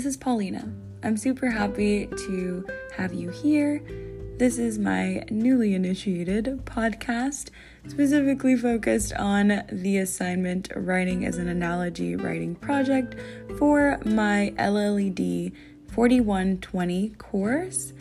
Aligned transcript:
this 0.00 0.06
is 0.06 0.16
Paulina. 0.16 0.66
I'm 1.02 1.18
super 1.18 1.50
happy 1.50 2.06
to 2.06 2.66
have 2.96 3.12
you 3.12 3.28
here. 3.28 3.82
This 4.38 4.56
is 4.56 4.78
my 4.78 5.24
newly 5.30 5.74
initiated 5.74 6.46
podcast, 6.64 7.50
specifically 7.86 8.56
focused 8.56 9.12
on 9.12 9.62
the 9.70 9.98
assignment 9.98 10.70
Writing 10.74 11.26
as 11.26 11.36
an 11.36 11.48
Analogy 11.48 12.16
Writing 12.16 12.54
Project 12.54 13.14
for 13.58 14.00
my 14.06 14.54
LLED 14.56 15.52
4120 15.88 17.10
course. 17.18 17.92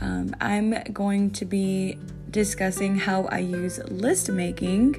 Um, 0.00 0.34
I'm 0.40 0.82
going 0.92 1.30
to 1.30 1.44
be 1.44 2.00
discussing 2.32 2.98
how 2.98 3.26
I 3.26 3.38
use 3.38 3.78
list 3.84 4.28
making 4.28 4.96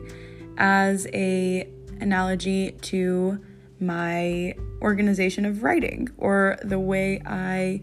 as 0.57 1.05
a 1.13 1.67
analogy 1.99 2.71
to 2.83 3.43
my 3.81 4.55
organization 4.81 5.45
of 5.45 5.63
writing 5.63 6.09
or 6.17 6.57
the 6.63 6.79
way 6.79 7.21
I, 7.25 7.81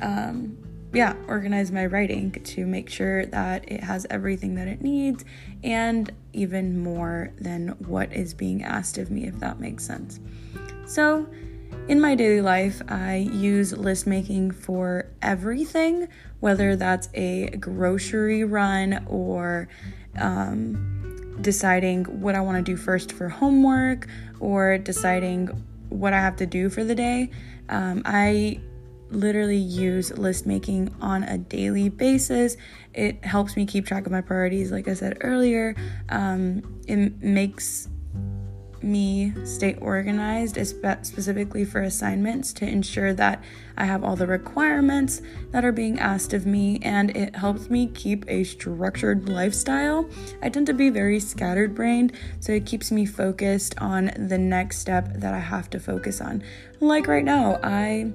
um, 0.00 0.58
yeah, 0.92 1.14
organize 1.28 1.72
my 1.72 1.86
writing 1.86 2.32
to 2.32 2.66
make 2.66 2.88
sure 2.88 3.26
that 3.26 3.70
it 3.70 3.82
has 3.82 4.06
everything 4.10 4.54
that 4.54 4.68
it 4.68 4.80
needs 4.80 5.24
and 5.62 6.12
even 6.32 6.78
more 6.78 7.32
than 7.40 7.68
what 7.86 8.12
is 8.12 8.34
being 8.34 8.62
asked 8.62 8.98
of 8.98 9.10
me, 9.10 9.26
if 9.26 9.38
that 9.40 9.58
makes 9.58 9.84
sense. 9.84 10.20
So, 10.86 11.26
in 11.88 12.00
my 12.00 12.14
daily 12.14 12.40
life, 12.40 12.80
I 12.88 13.16
use 13.16 13.72
list 13.72 14.06
making 14.06 14.52
for 14.52 15.06
everything, 15.20 16.08
whether 16.40 16.76
that's 16.76 17.10
a 17.12 17.50
grocery 17.58 18.44
run 18.44 19.04
or 19.06 19.68
um, 20.18 21.36
deciding 21.42 22.04
what 22.04 22.34
I 22.34 22.40
want 22.40 22.56
to 22.56 22.62
do 22.62 22.76
first 22.76 23.12
for 23.12 23.28
homework 23.28 24.06
or 24.40 24.78
deciding 24.78 25.50
what 25.88 26.12
I 26.12 26.20
have 26.20 26.36
to 26.36 26.46
do 26.46 26.70
for 26.70 26.84
the 26.84 26.94
day. 26.94 27.30
Um, 27.68 28.02
I 28.04 28.60
literally 29.10 29.56
use 29.56 30.16
list 30.16 30.46
making 30.46 30.94
on 31.00 31.22
a 31.22 31.38
daily 31.38 31.88
basis. 31.88 32.56
It 32.92 33.24
helps 33.24 33.56
me 33.56 33.66
keep 33.66 33.86
track 33.86 34.06
of 34.06 34.12
my 34.12 34.20
priorities, 34.20 34.72
like 34.72 34.88
I 34.88 34.94
said 34.94 35.18
earlier. 35.20 35.74
Um, 36.08 36.80
it 36.86 37.22
makes 37.22 37.88
me 38.84 39.32
stay 39.44 39.74
organized, 39.80 40.56
specifically 40.56 41.64
for 41.64 41.80
assignments, 41.80 42.52
to 42.52 42.68
ensure 42.68 43.12
that 43.14 43.42
I 43.76 43.86
have 43.86 44.04
all 44.04 44.14
the 44.14 44.26
requirements 44.26 45.20
that 45.50 45.64
are 45.64 45.72
being 45.72 45.98
asked 45.98 46.32
of 46.32 46.46
me, 46.46 46.78
and 46.82 47.16
it 47.16 47.34
helps 47.34 47.70
me 47.70 47.88
keep 47.88 48.24
a 48.28 48.44
structured 48.44 49.28
lifestyle. 49.28 50.08
I 50.42 50.48
tend 50.50 50.66
to 50.66 50.74
be 50.74 50.90
very 50.90 51.18
scattered 51.18 51.74
brained, 51.74 52.12
so 52.40 52.52
it 52.52 52.66
keeps 52.66 52.92
me 52.92 53.06
focused 53.06 53.74
on 53.78 54.12
the 54.16 54.38
next 54.38 54.78
step 54.78 55.14
that 55.14 55.34
I 55.34 55.40
have 55.40 55.70
to 55.70 55.80
focus 55.80 56.20
on. 56.20 56.42
Like 56.80 57.08
right 57.08 57.24
now, 57.24 57.58
I 57.62 58.12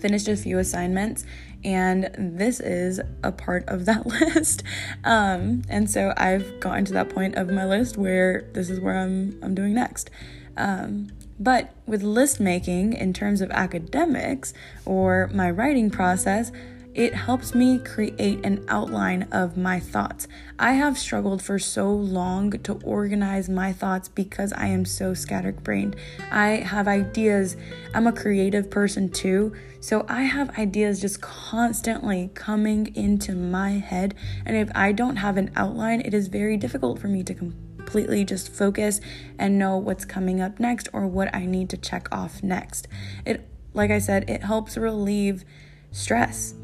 finished 0.00 0.28
a 0.28 0.36
few 0.36 0.58
assignments 0.58 1.24
and 1.64 2.10
this 2.18 2.60
is 2.60 3.00
a 3.22 3.32
part 3.32 3.68
of 3.68 3.86
that 3.86 4.06
list. 4.34 4.62
Um, 5.04 5.62
and 5.68 5.90
so 5.90 6.12
I've 6.16 6.60
gotten 6.60 6.84
to 6.86 6.92
that 6.94 7.10
point 7.10 7.34
of 7.36 7.50
my 7.50 7.64
list 7.64 7.96
where 7.96 8.48
this 8.52 8.70
is 8.70 8.80
where 8.80 8.98
I'm 8.98 9.38
I'm 9.42 9.54
doing 9.54 9.74
next. 9.74 10.10
Um, 10.56 11.10
but 11.38 11.72
with 11.86 12.02
list 12.02 12.38
making, 12.38 12.92
in 12.92 13.14
terms 13.14 13.40
of 13.40 13.50
academics 13.50 14.52
or 14.84 15.30
my 15.32 15.50
writing 15.50 15.88
process, 15.90 16.52
it 17.00 17.14
helps 17.14 17.54
me 17.54 17.78
create 17.78 18.44
an 18.44 18.62
outline 18.68 19.22
of 19.32 19.56
my 19.56 19.80
thoughts. 19.80 20.28
I 20.58 20.72
have 20.72 20.98
struggled 20.98 21.40
for 21.40 21.58
so 21.58 21.90
long 21.90 22.50
to 22.50 22.78
organize 22.84 23.48
my 23.48 23.72
thoughts 23.72 24.06
because 24.06 24.52
I 24.52 24.66
am 24.66 24.84
so 24.84 25.14
scatterbrained. 25.14 25.96
I 26.30 26.56
have 26.56 26.86
ideas. 26.86 27.56
I'm 27.94 28.06
a 28.06 28.12
creative 28.12 28.70
person 28.70 29.08
too. 29.08 29.54
So 29.80 30.04
I 30.10 30.24
have 30.24 30.58
ideas 30.58 31.00
just 31.00 31.22
constantly 31.22 32.32
coming 32.34 32.94
into 32.94 33.34
my 33.34 33.70
head. 33.78 34.14
And 34.44 34.54
if 34.54 34.70
I 34.74 34.92
don't 34.92 35.16
have 35.16 35.38
an 35.38 35.52
outline, 35.56 36.02
it 36.02 36.12
is 36.12 36.28
very 36.28 36.58
difficult 36.58 36.98
for 36.98 37.08
me 37.08 37.24
to 37.24 37.32
completely 37.32 38.26
just 38.26 38.52
focus 38.52 39.00
and 39.38 39.58
know 39.58 39.78
what's 39.78 40.04
coming 40.04 40.42
up 40.42 40.60
next 40.60 40.86
or 40.92 41.06
what 41.06 41.34
I 41.34 41.46
need 41.46 41.70
to 41.70 41.78
check 41.78 42.08
off 42.12 42.42
next. 42.42 42.88
It 43.24 43.48
like 43.72 43.90
I 43.90 44.00
said, 44.00 44.28
it 44.28 44.42
helps 44.42 44.76
relieve 44.76 45.46
stress 45.92 46.54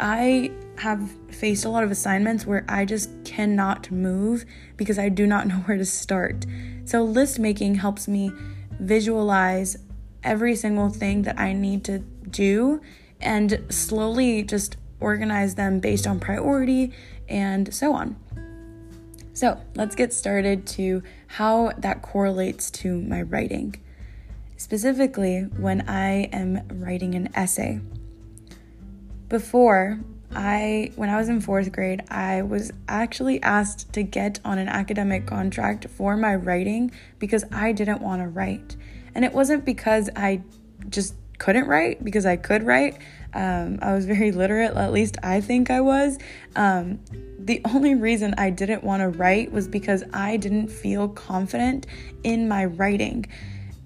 I 0.00 0.50
have 0.78 1.10
faced 1.30 1.66
a 1.66 1.68
lot 1.68 1.84
of 1.84 1.90
assignments 1.90 2.46
where 2.46 2.64
I 2.68 2.86
just 2.86 3.10
cannot 3.24 3.90
move 3.90 4.46
because 4.78 4.98
I 4.98 5.10
do 5.10 5.26
not 5.26 5.46
know 5.48 5.56
where 5.56 5.76
to 5.76 5.84
start. 5.84 6.46
So, 6.86 7.04
list 7.04 7.38
making 7.38 7.76
helps 7.76 8.08
me 8.08 8.32
visualize 8.80 9.76
every 10.24 10.56
single 10.56 10.88
thing 10.88 11.22
that 11.22 11.38
I 11.38 11.52
need 11.52 11.84
to 11.84 11.98
do 11.98 12.80
and 13.20 13.62
slowly 13.68 14.42
just 14.42 14.76
organize 14.98 15.54
them 15.54 15.80
based 15.80 16.06
on 16.06 16.18
priority 16.18 16.92
and 17.28 17.72
so 17.72 17.92
on. 17.92 18.16
So, 19.34 19.60
let's 19.74 19.94
get 19.94 20.14
started 20.14 20.66
to 20.68 21.02
how 21.26 21.72
that 21.78 22.00
correlates 22.00 22.70
to 22.72 23.00
my 23.02 23.22
writing. 23.22 23.76
Specifically, 24.56 25.42
when 25.58 25.88
I 25.88 26.24
am 26.32 26.66
writing 26.68 27.14
an 27.14 27.28
essay 27.34 27.80
before 29.30 30.00
I 30.34 30.92
when 30.96 31.08
I 31.08 31.16
was 31.16 31.28
in 31.28 31.40
4th 31.40 31.72
grade, 31.72 32.02
I 32.10 32.42
was 32.42 32.72
actually 32.88 33.42
asked 33.42 33.92
to 33.94 34.02
get 34.02 34.38
on 34.44 34.58
an 34.58 34.68
academic 34.68 35.26
contract 35.26 35.88
for 35.88 36.16
my 36.16 36.34
writing 36.34 36.92
because 37.18 37.44
I 37.50 37.72
didn't 37.72 38.02
want 38.02 38.20
to 38.20 38.28
write. 38.28 38.76
And 39.14 39.24
it 39.24 39.32
wasn't 39.32 39.64
because 39.64 40.10
I 40.14 40.42
just 40.88 41.14
couldn't 41.38 41.66
write 41.66 42.04
because 42.04 42.26
I 42.26 42.36
could 42.36 42.64
write. 42.64 42.98
Um, 43.32 43.78
I 43.80 43.94
was 43.94 44.04
very 44.04 44.32
literate, 44.32 44.76
at 44.76 44.92
least 44.92 45.16
I 45.22 45.40
think 45.40 45.70
I 45.70 45.80
was. 45.80 46.18
Um, 46.54 47.00
the 47.38 47.62
only 47.64 47.94
reason 47.94 48.34
I 48.36 48.50
didn't 48.50 48.84
want 48.84 49.00
to 49.00 49.08
write 49.08 49.50
was 49.50 49.66
because 49.66 50.04
I 50.12 50.36
didn't 50.36 50.68
feel 50.68 51.08
confident 51.08 51.86
in 52.22 52.48
my 52.48 52.66
writing 52.66 53.26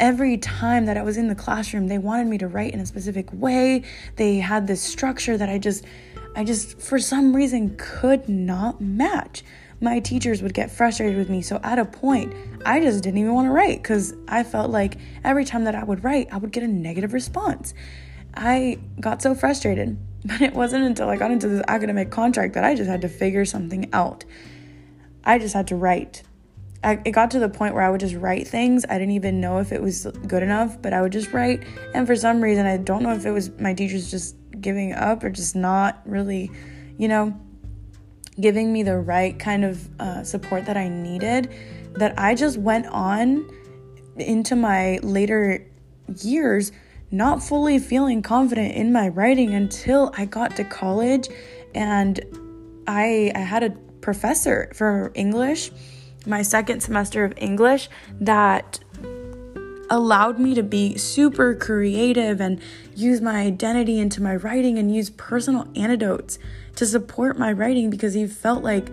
every 0.05 0.37
time 0.37 0.85
that 0.85 0.99
I 0.99 1.03
was 1.03 1.17
in 1.17 1.29
the 1.29 1.35
classroom, 1.35 1.89
they 1.89 1.97
wanted 1.97 2.27
me 2.27 2.37
to 2.37 2.47
write 2.47 2.75
in 2.75 2.81
a 2.81 2.85
specific 2.85 3.27
way. 3.33 3.85
They 4.17 4.37
had 4.37 4.67
this 4.67 4.83
structure 4.83 5.39
that 5.39 5.49
I 5.49 5.57
just, 5.57 5.87
I 6.37 6.45
just, 6.45 6.79
for 6.79 6.99
some 6.99 7.35
reason, 7.35 7.75
could 7.79 8.29
not 8.29 8.83
match. 8.83 9.43
My 9.81 10.01
teachers 10.01 10.43
would 10.43 10.53
get 10.53 10.71
frustrated 10.71 11.17
with 11.17 11.31
me. 11.31 11.41
So 11.41 11.59
at 11.63 11.79
a 11.79 11.87
point, 11.87 12.35
I 12.67 12.81
just 12.81 13.03
didn't 13.03 13.17
even 13.17 13.33
want 13.33 13.47
to 13.47 13.53
write 13.53 13.83
because 13.83 14.13
I 14.29 14.43
felt 14.43 14.71
like 14.71 14.99
every 15.25 15.47
time 15.47 15.65
that 15.65 15.75
I 15.75 15.83
would 15.83 16.05
write, 16.05 16.29
I 16.31 16.37
would 16.37 16.53
get 16.53 16.63
a 16.63 16.69
negative 16.69 17.15
response. 17.15 17.73
I 18.35 18.81
got 19.01 19.23
so 19.23 19.35
frustrated. 19.35 19.97
But 20.27 20.41
it 20.41 20.55
wasn't 20.55 20.85
until 20.85 21.11
I 21.11 21.19
got 21.19 21.33
into 21.33 21.49
this 21.49 21.63
academic 21.69 22.11
contract 22.11 22.55
that 22.55 22.65
I 22.65 22.75
just 22.75 22.89
had 22.89 23.03
to 23.03 23.11
figure 23.11 23.45
something 23.45 23.91
out. 23.93 24.25
I 25.23 25.39
just 25.39 25.53
had 25.53 25.69
to 25.69 25.77
write 25.77 26.23
I, 26.85 27.01
it 27.05 27.13
got 27.13 27.31
to 27.33 27.39
the 27.39 27.49
point 27.49 27.75
where 27.75 27.83
I 27.83 27.91
would 27.91 28.01
just 28.01 28.15
write 28.15 28.47
things. 28.47 28.85
I 28.89 28.99
didn't 28.99 29.15
even 29.15 29.41
know 29.41 29.59
if 29.59 29.73
it 29.73 29.83
was 29.83 30.07
good 30.27 30.43
enough, 30.43 30.81
but 30.81 30.93
I 30.93 31.03
would 31.03 31.13
just 31.13 31.33
write. 31.33 31.65
And 31.95 32.07
for 32.07 32.15
some 32.15 32.41
reason, 32.41 32.67
I 32.67 32.77
don't 32.77 33.03
know 33.03 33.13
if 33.13 33.25
it 33.25 33.31
was 33.31 33.51
my 33.59 33.73
teachers 33.73 34.11
just 34.11 34.37
giving 34.61 34.93
up 34.93 35.25
or 35.25 35.31
just 35.31 35.57
not 35.57 36.03
really, 36.05 36.51
you 36.99 37.09
know, 37.09 37.39
giving 38.41 38.73
me 38.73 38.83
the 38.83 38.99
right 38.99 39.39
kind 39.39 39.65
of 39.65 40.01
uh, 40.01 40.23
support 40.25 40.67
that 40.67 40.77
I 40.77 40.89
needed, 40.89 41.53
that 41.95 42.19
I 42.19 42.35
just 42.35 42.59
went 42.59 42.87
on 42.87 43.49
into 44.17 44.55
my 44.55 44.99
later 45.03 45.67
years 46.21 46.71
not 47.11 47.43
fully 47.43 47.79
feeling 47.79 48.23
confident 48.23 48.75
in 48.75 48.93
my 48.93 49.09
writing 49.09 49.55
until 49.55 50.13
I 50.17 50.25
got 50.25 50.57
to 50.57 50.65
college 50.65 51.29
and 51.75 52.21
I 52.87 53.33
I 53.35 53.39
had 53.39 53.63
a 53.63 53.71
professor 54.01 54.71
for 54.75 55.13
English 55.15 55.71
my 56.27 56.43
second 56.43 56.81
semester 56.81 57.25
of 57.25 57.33
English 57.37 57.89
that 58.21 58.81
allowed 59.91 60.39
me 60.39 60.55
to 60.55 60.63
be 60.63 60.97
super 60.97 61.55
creative 61.55 62.41
and 62.41 62.61
use 62.95 63.21
my 63.21 63.41
identity 63.43 63.99
into 63.99 64.23
my 64.23 64.35
writing 64.37 64.79
and 64.79 64.95
use 64.95 65.11
personal 65.11 65.69
anecdotes 65.77 66.39
to 66.77 66.87
support 66.87 67.39
my 67.39 67.53
writing 67.53 67.91
because 67.91 68.15
he 68.15 68.27
felt 68.27 68.63
like 68.65 68.89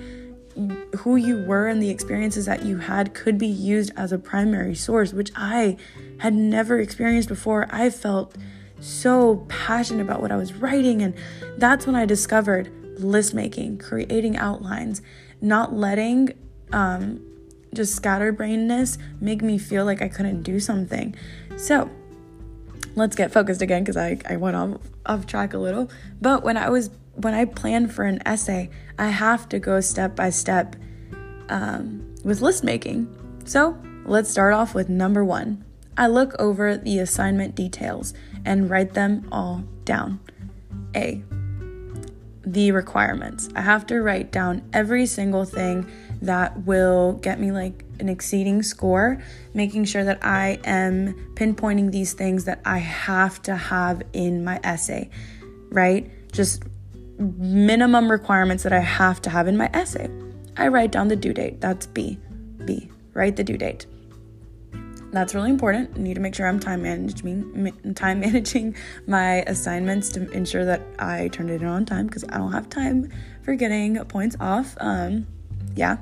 who 0.97 1.15
you 1.15 1.43
were 1.45 1.67
and 1.67 1.81
the 1.81 1.89
experiences 1.89 2.45
that 2.45 2.65
you 2.65 2.77
had 2.77 3.13
could 3.13 3.37
be 3.37 3.47
used 3.47 3.91
as 3.95 4.11
a 4.11 4.17
primary 4.17 4.75
source, 4.75 5.13
which 5.13 5.31
I 5.35 5.77
had 6.19 6.33
never 6.33 6.79
experienced 6.79 7.29
before. 7.29 7.67
I 7.71 7.89
felt 7.89 8.35
so 8.79 9.45
passionate 9.47 10.01
about 10.01 10.21
what 10.21 10.31
I 10.31 10.35
was 10.35 10.53
writing, 10.53 11.01
and 11.01 11.13
that's 11.57 11.85
when 11.85 11.95
I 11.95 12.05
discovered 12.05 12.69
list 12.99 13.33
making, 13.33 13.77
creating 13.77 14.37
outlines, 14.37 15.01
not 15.39 15.73
letting 15.73 16.33
um, 16.73 17.21
just 17.73 18.01
scatterbrainedness 18.01 18.97
make 19.19 19.41
me 19.41 19.57
feel 19.57 19.85
like 19.85 20.01
I 20.01 20.07
couldn't 20.07 20.43
do 20.43 20.59
something. 20.59 21.15
So 21.57 21.89
let's 22.95 23.15
get 23.15 23.31
focused 23.31 23.61
again 23.61 23.83
because 23.83 23.97
I, 23.97 24.19
I 24.29 24.37
went 24.37 24.55
off, 24.55 24.81
off 25.05 25.25
track 25.25 25.53
a 25.53 25.57
little. 25.57 25.89
But 26.21 26.43
when 26.43 26.57
I 26.57 26.69
was 26.69 26.89
when 27.15 27.33
I 27.33 27.45
plan 27.45 27.87
for 27.87 28.05
an 28.05 28.25
essay, 28.25 28.69
I 28.97 29.07
have 29.07 29.49
to 29.49 29.59
go 29.59 29.81
step 29.81 30.15
by 30.15 30.29
step 30.29 30.75
um, 31.49 32.15
with 32.23 32.41
list 32.41 32.63
making. 32.63 33.07
So 33.45 33.77
let's 34.05 34.29
start 34.29 34.53
off 34.53 34.73
with 34.73 34.89
number 34.89 35.23
one. 35.23 35.63
I 35.97 36.07
look 36.07 36.33
over 36.39 36.77
the 36.77 36.99
assignment 36.99 37.53
details 37.53 38.13
and 38.45 38.69
write 38.69 38.93
them 38.93 39.27
all 39.31 39.63
down. 39.83 40.19
A. 40.95 41.21
The 42.43 42.71
requirements. 42.71 43.49
I 43.55 43.61
have 43.61 43.85
to 43.87 44.01
write 44.01 44.31
down 44.31 44.63
every 44.73 45.05
single 45.05 45.45
thing 45.45 45.85
that 46.21 46.65
will 46.65 47.13
get 47.13 47.39
me 47.39 47.51
like 47.51 47.83
an 47.99 48.09
exceeding 48.09 48.63
score, 48.63 49.21
making 49.53 49.85
sure 49.85 50.03
that 50.03 50.23
I 50.23 50.59
am 50.63 51.13
pinpointing 51.35 51.91
these 51.91 52.13
things 52.13 52.45
that 52.45 52.61
I 52.65 52.77
have 52.77 53.41
to 53.43 53.55
have 53.55 54.03
in 54.13 54.43
my 54.43 54.59
essay, 54.63 55.09
right? 55.69 56.09
Just 56.31 56.63
minimum 57.19 58.09
requirements 58.11 58.63
that 58.63 58.73
I 58.73 58.79
have 58.79 59.21
to 59.23 59.29
have 59.29 59.47
in 59.47 59.57
my 59.57 59.69
essay. 59.73 60.09
I 60.57 60.67
write 60.67 60.91
down 60.91 61.07
the 61.07 61.15
due 61.15 61.33
date. 61.33 61.61
That's 61.61 61.87
B. 61.87 62.17
B. 62.65 62.89
Write 63.13 63.35
the 63.35 63.43
due 63.43 63.57
date. 63.57 63.85
That's 65.11 65.35
really 65.35 65.49
important. 65.49 65.91
I 65.95 65.99
need 65.99 66.13
to 66.13 66.21
make 66.21 66.35
sure 66.35 66.47
I'm 66.47 66.59
time 66.59 66.83
managing 66.83 67.73
time 67.95 68.19
managing 68.21 68.75
my 69.07 69.43
assignments 69.47 70.09
to 70.09 70.29
ensure 70.31 70.65
that 70.65 70.81
I 70.99 71.27
turn 71.29 71.49
it 71.49 71.61
in 71.61 71.67
on 71.67 71.85
time 71.85 72.07
because 72.07 72.23
I 72.29 72.37
don't 72.37 72.51
have 72.51 72.69
time 72.69 73.11
for 73.43 73.55
getting 73.55 74.03
points 74.05 74.37
off. 74.39 74.75
Um, 74.79 75.27
yeah. 75.75 75.97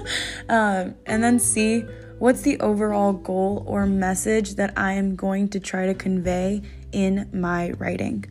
um, 0.48 0.94
and 1.06 1.22
then 1.22 1.38
C, 1.38 1.84
what's 2.18 2.42
the 2.42 2.58
overall 2.60 3.12
goal 3.12 3.64
or 3.66 3.86
message 3.86 4.54
that 4.56 4.72
I 4.76 4.92
am 4.92 5.16
going 5.16 5.48
to 5.50 5.60
try 5.60 5.86
to 5.86 5.94
convey 5.94 6.62
in 6.92 7.28
my 7.32 7.70
writing? 7.72 8.24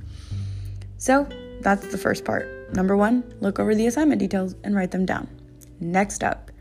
So 0.98 1.28
that's 1.62 1.88
the 1.88 1.98
first 1.98 2.26
part. 2.26 2.74
Number 2.74 2.96
one, 2.96 3.24
look 3.42 3.60
over 3.60 3.76
the 3.76 3.88
assignment 3.88 4.20
details 4.20 4.56
and 4.64 4.76
write 4.76 4.92
them 4.92 5.06
down. 5.06 5.28
Next 5.80 6.24
up, 6.24 6.52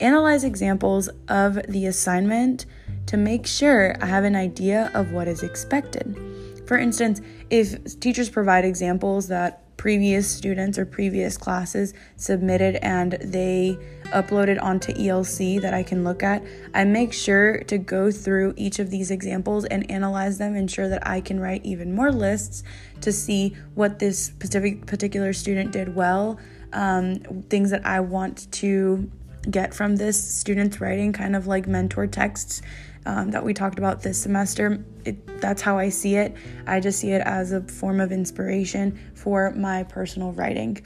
analyze 0.00 0.44
examples 0.44 1.08
of 1.28 1.60
the 1.68 1.86
assignment 1.86 2.66
to 3.06 3.16
make 3.16 3.46
sure 3.46 3.96
I 4.00 4.06
have 4.06 4.24
an 4.24 4.36
idea 4.36 4.90
of 4.94 5.12
what 5.12 5.28
is 5.28 5.42
expected. 5.42 6.18
For 6.66 6.76
instance, 6.76 7.20
if 7.48 7.98
teachers 8.00 8.28
provide 8.28 8.64
examples 8.64 9.28
that 9.28 9.62
previous 9.76 10.28
students 10.30 10.78
or 10.78 10.86
previous 10.86 11.36
classes 11.36 11.94
submitted 12.16 12.76
and 12.76 13.12
they 13.22 13.78
uploaded 14.06 14.62
onto 14.62 14.92
ELC 14.92 15.60
that 15.60 15.74
I 15.74 15.82
can 15.82 16.04
look 16.04 16.22
at, 16.22 16.42
I 16.74 16.84
make 16.84 17.12
sure 17.12 17.58
to 17.64 17.78
go 17.78 18.10
through 18.10 18.54
each 18.56 18.78
of 18.78 18.90
these 18.90 19.10
examples 19.10 19.64
and 19.66 19.90
analyze 19.90 20.38
them, 20.38 20.56
ensure 20.56 20.88
that 20.88 21.06
I 21.06 21.20
can 21.20 21.40
write 21.40 21.64
even 21.64 21.94
more 21.94 22.12
lists 22.12 22.62
to 23.02 23.12
see 23.12 23.56
what 23.74 23.98
this 23.98 24.18
specific 24.18 24.86
particular 24.86 25.32
student 25.32 25.72
did 25.72 25.94
well, 25.94 26.38
um, 26.72 27.16
things 27.48 27.70
that 27.70 27.84
I 27.84 28.00
want 28.00 28.50
to 28.52 29.10
get 29.50 29.74
from 29.74 29.96
this 29.96 30.22
student's 30.22 30.80
writing, 30.80 31.12
kind 31.12 31.36
of 31.36 31.46
like 31.46 31.66
mentor 31.66 32.06
texts 32.06 32.62
um, 33.06 33.30
that 33.30 33.44
we 33.44 33.54
talked 33.54 33.78
about 33.78 34.02
this 34.02 34.20
semester. 34.20 34.84
It, 35.04 35.40
that's 35.40 35.62
how 35.62 35.78
I 35.78 35.88
see 35.88 36.16
it. 36.16 36.34
I 36.66 36.80
just 36.80 36.98
see 36.98 37.12
it 37.12 37.22
as 37.22 37.52
a 37.52 37.62
form 37.62 38.00
of 38.00 38.12
inspiration 38.12 38.98
for 39.14 39.52
my 39.52 39.84
personal 39.84 40.32
writing. 40.32 40.84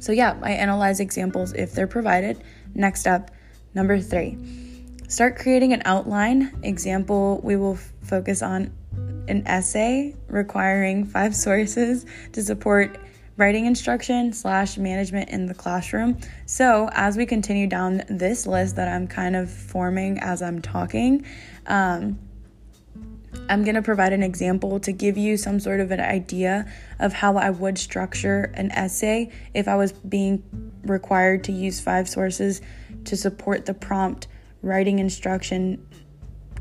So, 0.00 0.10
yeah, 0.10 0.36
I 0.42 0.52
analyze 0.52 0.98
examples 0.98 1.52
if 1.52 1.72
they're 1.72 1.86
provided. 1.86 2.42
Next 2.74 3.06
up, 3.06 3.30
number 3.74 4.00
three, 4.00 4.36
start 5.08 5.36
creating 5.36 5.72
an 5.72 5.82
outline. 5.84 6.58
Example, 6.62 7.40
we 7.44 7.56
will 7.56 7.74
f- 7.74 7.92
focus 8.02 8.42
on 8.42 8.72
an 9.28 9.46
essay 9.46 10.16
requiring 10.28 11.04
five 11.04 11.36
sources 11.46 12.06
to 12.32 12.42
support 12.42 12.98
writing 13.36 13.66
instruction 13.66 14.32
slash 14.32 14.76
management 14.76 15.30
in 15.30 15.46
the 15.46 15.54
classroom. 15.54 16.18
So, 16.46 16.88
as 16.92 17.16
we 17.16 17.26
continue 17.26 17.66
down 17.66 18.02
this 18.08 18.46
list 18.46 18.76
that 18.76 18.88
I'm 18.88 19.06
kind 19.06 19.36
of 19.36 19.50
forming 19.50 20.18
as 20.18 20.42
I'm 20.42 20.60
talking, 20.60 21.24
um, 21.66 22.18
I'm 23.48 23.64
going 23.64 23.74
to 23.74 23.82
provide 23.82 24.12
an 24.12 24.22
example 24.22 24.78
to 24.80 24.92
give 24.92 25.16
you 25.16 25.36
some 25.36 25.58
sort 25.58 25.80
of 25.80 25.90
an 25.90 26.00
idea 26.00 26.70
of 26.98 27.12
how 27.12 27.36
I 27.36 27.50
would 27.50 27.78
structure 27.78 28.52
an 28.54 28.70
essay 28.72 29.30
if 29.54 29.68
I 29.68 29.76
was 29.76 29.92
being 29.92 30.42
required 30.84 31.44
to 31.44 31.52
use 31.52 31.80
five 31.80 32.08
sources 32.08 32.60
to 33.04 33.16
support 33.16 33.66
the 33.66 33.74
prompt 33.74 34.28
writing 34.60 34.98
instruction 34.98 35.86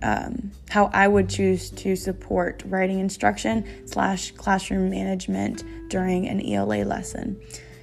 um, 0.04 0.52
how 0.70 0.90
I 0.94 1.08
would 1.08 1.30
choose 1.30 1.70
to 1.72 1.96
support 1.96 2.64
writing 2.66 3.00
instruction 3.00 3.88
slash 3.88 4.32
classroom 4.32 4.90
management 4.90 5.64
during 5.90 6.28
an 6.28 6.46
ELA 6.46 6.84
lesson. 6.84 7.40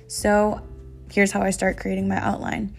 So 0.09 0.61
here's 1.11 1.33
how 1.33 1.43
I 1.43 1.51
start 1.51 1.79
creating 1.79 2.09
my 2.09 2.17
outline. 2.17 2.75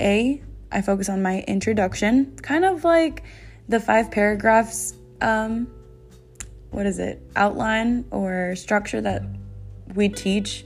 A, 0.00 0.42
I 0.72 0.82
focus 0.82 1.08
on 1.08 1.22
my 1.22 1.44
introduction, 1.46 2.36
kind 2.42 2.64
of 2.64 2.84
like 2.84 3.24
the 3.68 3.80
five 3.80 4.10
paragraphs, 4.10 4.94
um, 5.20 5.68
what 6.70 6.86
is 6.86 6.98
it, 6.98 7.22
outline 7.36 8.04
or 8.10 8.54
structure 8.56 9.00
that 9.00 9.22
we 9.94 10.08
teach 10.08 10.64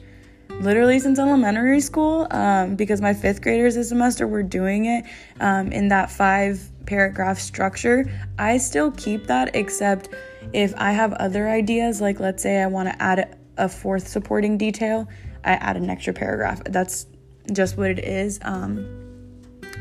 literally 0.60 0.98
since 0.98 1.18
elementary 1.18 1.80
school 1.80 2.26
um, 2.30 2.76
because 2.76 3.00
my 3.00 3.12
fifth 3.12 3.42
graders 3.42 3.74
this 3.74 3.88
semester 3.88 4.26
were 4.26 4.42
doing 4.42 4.84
it 4.84 5.04
um, 5.40 5.72
in 5.72 5.88
that 5.88 6.10
five 6.10 6.60
paragraph 6.86 7.38
structure. 7.38 8.10
I 8.38 8.58
still 8.58 8.90
keep 8.92 9.26
that, 9.26 9.54
except 9.54 10.08
if 10.52 10.74
I 10.76 10.92
have 10.92 11.12
other 11.14 11.48
ideas, 11.48 12.00
like 12.00 12.20
let's 12.20 12.42
say 12.42 12.62
I 12.62 12.66
want 12.66 12.88
to 12.88 13.02
add 13.02 13.36
a 13.56 13.68
fourth 13.68 14.08
supporting 14.08 14.58
detail, 14.58 15.08
I 15.44 15.52
add 15.52 15.76
an 15.76 15.90
extra 15.90 16.12
paragraph. 16.12 16.62
That's 16.64 17.06
just 17.52 17.76
what 17.76 17.90
it 17.90 17.98
is. 18.00 18.38
Um, 18.42 19.04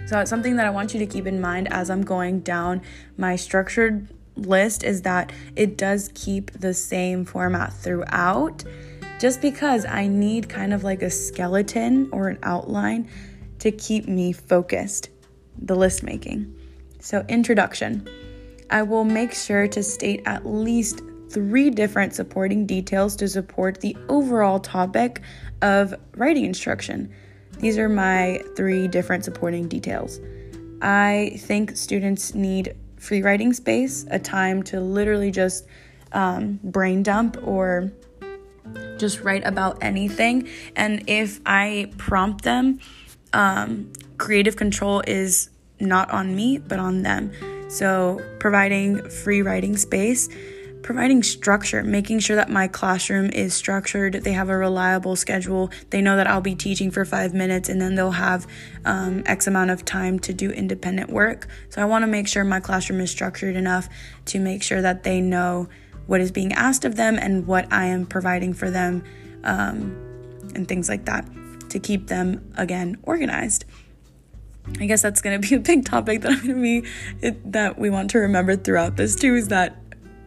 so 0.06 0.20
it's 0.20 0.30
something 0.30 0.58
that 0.58 0.66
I 0.66 0.70
want 0.70 0.94
you 0.94 1.00
to 1.00 1.06
keep 1.06 1.26
in 1.26 1.40
mind 1.40 1.72
as 1.72 1.90
I'm 1.90 2.04
going 2.04 2.42
down 2.42 2.82
my 3.18 3.36
structured 3.36 4.08
list 4.36 4.84
is 4.84 5.04
that 5.04 5.32
it 5.56 5.78
does 5.78 6.10
keep 6.14 6.52
the 6.52 6.74
same 6.74 7.24
format 7.24 7.72
throughout 7.72 8.64
just 9.20 9.42
because 9.42 9.86
I 9.86 10.08
need 10.08 10.50
kind 10.50 10.74
of 10.74 10.84
like 10.84 11.02
a 11.02 11.10
skeleton 11.10 12.10
or 12.12 12.28
an 12.28 12.40
outline 12.44 13.10
to 13.60 13.72
keep 13.72 14.08
me 14.08 14.34
focused, 14.34 15.10
the 15.58 15.76
list 15.76 16.04
making. 16.04 16.54
So, 17.04 17.26
introduction. 17.28 18.08
I 18.70 18.84
will 18.84 19.04
make 19.04 19.34
sure 19.34 19.68
to 19.68 19.84
state 19.84 20.22
at 20.26 20.46
least 20.46 21.02
three 21.30 21.70
different 21.70 22.16
supporting 22.16 22.66
details 22.66 23.18
to 23.18 23.28
support 23.28 23.82
the 23.82 23.98
overall 24.08 24.58
topic 24.58 25.22
of 25.62 25.94
writing 26.16 26.46
instruction. 26.46 27.14
These 27.60 27.78
are 27.78 27.90
my 27.90 28.42
three 28.56 28.88
different 28.88 29.26
supporting 29.26 29.68
details. 29.68 30.22
I 30.82 31.36
think 31.40 31.76
students 31.76 32.34
need 32.36 32.74
free 32.96 33.22
writing 33.22 33.52
space, 33.52 34.06
a 34.10 34.18
time 34.18 34.64
to 34.64 34.80
literally 34.80 35.30
just 35.30 35.68
um, 36.14 36.58
brain 36.64 37.04
dump 37.04 37.38
or 37.46 37.92
just 38.98 39.20
write 39.20 39.46
about 39.46 39.84
anything. 39.84 40.48
And 40.78 41.04
if 41.08 41.42
I 41.46 41.92
prompt 41.98 42.46
them, 42.46 42.80
um, 43.34 43.92
creative 44.18 44.56
control 44.56 45.04
is 45.06 45.50
not 45.84 46.10
on 46.12 46.36
me, 46.36 46.58
but 46.58 46.80
on 46.80 47.04
them. 47.04 47.32
So, 47.70 48.22
providing 48.40 49.10
free 49.10 49.42
writing 49.42 49.78
space, 49.78 50.30
providing 50.82 51.24
structure, 51.24 51.84
making 51.84 52.20
sure 52.20 52.36
that 52.36 52.50
my 52.50 52.68
classroom 52.68 53.30
is 53.30 53.54
structured, 53.54 54.14
they 54.14 54.34
have 54.34 54.50
a 54.50 54.58
reliable 54.58 55.16
schedule, 55.16 55.72
they 55.90 56.02
know 56.02 56.16
that 56.18 56.28
I'll 56.28 56.42
be 56.42 56.56
teaching 56.56 56.92
for 56.92 57.06
five 57.06 57.34
minutes 57.34 57.70
and 57.70 57.82
then 57.82 57.96
they'll 57.96 58.12
have 58.12 58.46
um, 58.86 59.24
X 59.26 59.48
amount 59.48 59.72
of 59.72 59.86
time 59.86 60.20
to 60.20 60.34
do 60.34 60.52
independent 60.52 61.10
work. 61.10 61.48
So, 61.70 61.82
I 61.82 61.86
want 61.86 62.04
to 62.04 62.08
make 62.08 62.28
sure 62.28 62.44
my 62.44 62.60
classroom 62.60 63.02
is 63.02 63.10
structured 63.12 63.56
enough 63.56 63.90
to 64.26 64.40
make 64.40 64.62
sure 64.62 64.82
that 64.82 65.04
they 65.04 65.22
know 65.22 65.68
what 66.06 66.22
is 66.22 66.32
being 66.32 66.54
asked 66.54 66.86
of 66.86 66.96
them 66.96 67.18
and 67.18 67.48
what 67.48 67.72
I 67.72 67.86
am 67.86 68.06
providing 68.06 68.54
for 68.54 68.70
them 68.70 69.04
um, 69.44 69.96
and 70.54 70.68
things 70.68 70.90
like 70.90 71.06
that 71.06 71.26
to 71.70 71.80
keep 71.80 72.08
them 72.08 72.54
again 72.56 72.98
organized. 73.04 73.66
I 74.80 74.86
guess 74.86 75.02
that's 75.02 75.22
going 75.22 75.40
to 75.40 75.48
be 75.48 75.56
a 75.56 75.60
big 75.60 75.86
topic 75.86 76.22
that 76.22 76.32
I'm 76.32 76.38
going 76.40 76.56
to 76.56 76.62
be 76.62 76.90
it, 77.22 77.52
that 77.52 77.78
we 77.78 77.90
want 77.90 78.12
to 78.12 78.20
remember 78.20 78.56
throughout 78.56 78.96
this 78.96 79.16
too 79.16 79.36
is 79.36 79.50
that 79.50 79.78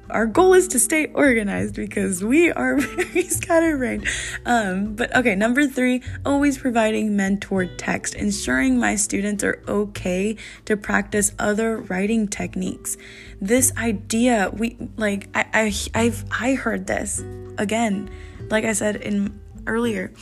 our 0.08 0.26
goal 0.26 0.54
is 0.54 0.68
to 0.68 0.78
stay 0.78 1.06
organized 1.06 1.74
because 1.74 2.22
we 2.22 2.52
are 2.52 2.78
very 2.80 3.24
scatterbrained. 3.24 4.06
Um, 4.44 4.94
but 4.94 5.14
okay, 5.16 5.34
number 5.34 5.66
three, 5.66 6.02
always 6.24 6.58
providing 6.58 7.16
mentored 7.16 7.74
text, 7.76 8.14
ensuring 8.14 8.78
my 8.78 8.96
students 8.96 9.42
are 9.42 9.62
okay 9.66 10.36
to 10.64 10.76
practice 10.76 11.32
other 11.38 11.78
writing 11.78 12.28
techniques. 12.28 12.96
This 13.40 13.72
idea, 13.76 14.50
we 14.52 14.76
like, 14.96 15.28
I, 15.34 15.46
I, 15.52 16.00
I've, 16.00 16.24
I 16.30 16.54
heard 16.54 16.86
this 16.86 17.24
again, 17.58 18.10
like 18.48 18.64
I 18.64 18.72
said 18.74 18.96
in 18.96 19.40
earlier. 19.66 20.12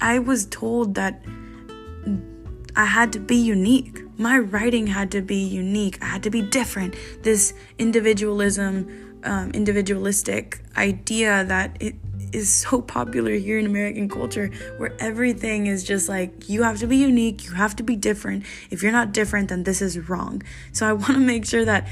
I 0.00 0.18
was 0.20 0.46
told 0.46 0.94
that 0.94 1.24
I 2.76 2.86
had 2.86 3.12
to 3.12 3.20
be 3.20 3.36
unique. 3.36 4.02
My 4.18 4.38
writing 4.38 4.88
had 4.88 5.10
to 5.12 5.22
be 5.22 5.36
unique. 5.36 6.02
I 6.02 6.06
had 6.06 6.22
to 6.24 6.30
be 6.30 6.42
different. 6.42 6.96
This 7.22 7.54
individualism, 7.78 9.20
um, 9.24 9.50
individualistic 9.52 10.60
idea 10.76 11.44
that 11.44 11.76
it 11.80 11.94
is 12.32 12.52
so 12.52 12.82
popular 12.82 13.32
here 13.32 13.58
in 13.58 13.66
American 13.66 14.08
culture 14.08 14.50
where 14.78 14.92
everything 14.98 15.66
is 15.66 15.84
just 15.84 16.08
like 16.08 16.48
you 16.48 16.62
have 16.64 16.78
to 16.80 16.86
be 16.86 16.96
unique, 16.96 17.44
you 17.44 17.52
have 17.52 17.76
to 17.76 17.82
be 17.82 17.94
different. 17.94 18.44
If 18.70 18.82
you're 18.82 18.92
not 18.92 19.12
different, 19.12 19.50
then 19.50 19.62
this 19.62 19.80
is 19.80 20.08
wrong. 20.08 20.42
So 20.72 20.86
I 20.86 20.92
want 20.92 21.12
to 21.12 21.20
make 21.20 21.44
sure 21.46 21.64
that 21.64 21.86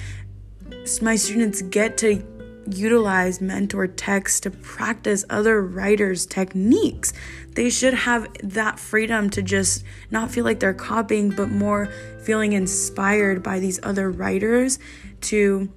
my 1.00 1.16
students 1.16 1.62
get 1.62 1.96
to 1.98 2.24
utilize 2.66 3.40
mentor 3.40 3.86
text 3.86 4.44
to 4.44 4.50
practice 4.50 5.24
other 5.28 5.62
writers' 5.62 6.26
techniques. 6.26 7.12
They 7.54 7.70
should 7.70 7.94
have 7.94 8.28
that 8.42 8.78
freedom 8.78 9.30
to 9.30 9.42
just 9.42 9.84
not 10.10 10.30
feel 10.30 10.44
like 10.44 10.60
they're 10.60 10.74
copying, 10.74 11.30
but 11.30 11.50
more 11.50 11.86
feeling 12.22 12.52
inspired 12.52 13.42
by 13.42 13.58
these 13.58 13.80
other 13.82 14.10
writers 14.10 14.78
to, 15.22 15.70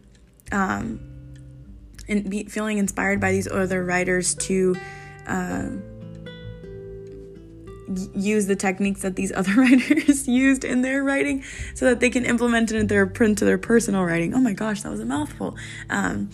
um, 0.51 0.99
and 2.07 2.29
be 2.29 2.45
feeling 2.45 2.77
inspired 2.77 3.19
by 3.19 3.31
these 3.31 3.47
other 3.47 3.83
writers 3.83 4.35
to, 4.35 4.75
uh, 5.27 5.69
use 8.15 8.47
the 8.47 8.55
techniques 8.55 9.01
that 9.01 9.15
these 9.15 9.31
other 9.35 9.53
writers 9.53 10.27
used 10.27 10.63
in 10.63 10.81
their 10.81 11.03
writing 11.03 11.43
so 11.73 11.85
that 11.85 11.99
they 11.99 12.09
can 12.09 12.25
implement 12.25 12.71
it 12.71 12.77
in 12.77 12.87
their 12.87 13.05
print 13.05 13.37
to 13.39 13.45
their 13.45 13.57
personal 13.57 14.03
writing. 14.03 14.33
Oh 14.33 14.39
my 14.39 14.53
gosh, 14.53 14.81
that 14.83 14.91
was 14.91 14.99
a 14.99 15.05
mouthful. 15.05 15.55
Um, 15.89 16.29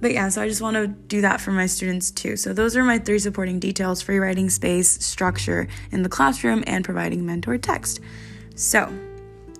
but 0.00 0.12
yeah, 0.12 0.28
so 0.28 0.42
I 0.42 0.48
just 0.48 0.60
want 0.60 0.76
to 0.76 0.86
do 0.86 1.20
that 1.22 1.40
for 1.40 1.52
my 1.52 1.66
students 1.66 2.10
too. 2.10 2.36
So 2.36 2.52
those 2.52 2.76
are 2.76 2.84
my 2.84 2.98
three 2.98 3.18
supporting 3.18 3.58
details 3.58 4.02
free 4.02 4.18
writing 4.18 4.50
space, 4.50 4.90
structure 5.04 5.68
in 5.90 6.02
the 6.02 6.08
classroom, 6.08 6.62
and 6.66 6.84
providing 6.84 7.24
mentor 7.24 7.58
text. 7.58 8.00
So 8.54 8.92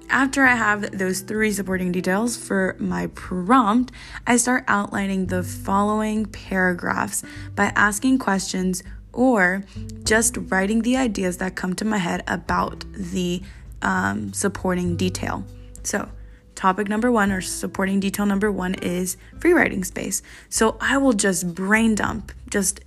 after 0.09 0.45
I 0.45 0.55
have 0.55 0.99
those 0.99 1.21
three 1.21 1.52
supporting 1.52 1.90
details 1.93 2.37
for 2.37 2.76
my 2.78 3.09
prompt, 3.09 3.93
I 4.26 4.37
start 4.37 4.64
outlining 4.69 5.26
the 5.26 5.43
following 5.43 6.26
paragraphs 6.26 7.25
by 7.55 7.73
asking 7.75 8.19
questions 8.19 8.83
or 9.12 9.64
just 10.05 10.37
writing 10.37 10.83
the 10.83 10.97
ideas 10.97 11.38
that 11.38 11.57
come 11.57 11.75
to 11.75 11.85
my 11.85 11.99
head 11.99 12.23
about 12.28 12.85
the 12.93 13.43
um, 13.83 14.33
supporting 14.33 14.97
detail. 14.97 15.45
So, 15.83 16.09
topic 16.57 16.89
number 16.89 17.13
one 17.13 17.31
or 17.31 17.41
supporting 17.41 18.01
detail 18.01 18.27
number 18.27 18.51
one 18.51 18.75
is 18.75 19.17
free 19.39 19.53
writing 19.53 19.85
space. 19.85 20.23
So, 20.49 20.77
I 20.81 20.99
will 20.99 21.13
just 21.13 21.55
brain 21.55 21.95
dump, 21.95 22.33
just 22.51 22.81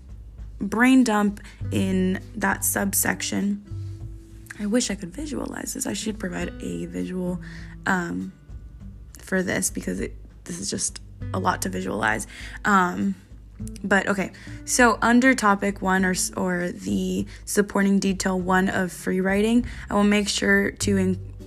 brain 0.60 1.06
dump 1.06 1.40
in 1.72 2.22
that 2.36 2.66
subsection. 2.66 3.64
I 4.60 4.66
wish 4.66 4.92
I 4.92 4.96
could 4.96 5.14
visualize 5.14 5.74
this. 5.74 5.88
I 5.88 5.94
should 5.94 6.20
provide 6.20 6.52
a 6.62 6.86
visual 6.88 7.40
um, 7.86 8.34
for 9.20 9.42
this 9.42 9.70
because 9.70 10.02
it, 10.02 10.16
this 10.44 10.60
is 10.60 10.70
just 10.70 11.00
a 11.34 11.40
lot 11.40 11.62
to 11.62 11.70
visualize. 11.70 12.28
Um, 12.66 13.16
but 13.84 14.08
okay, 14.08 14.32
so 14.66 14.98
under 15.02 15.34
topic 15.34 15.82
one 15.82 16.06
or, 16.06 16.16
or 16.38 16.72
the 16.72 17.26
supporting 17.46 18.00
detail 18.00 18.40
one 18.40 18.70
of 18.70 18.92
free 18.92 19.22
writing, 19.22 19.66
I 19.90 19.96
will 19.96 20.04
make 20.04 20.30
sure 20.30 20.72
to 20.72 20.98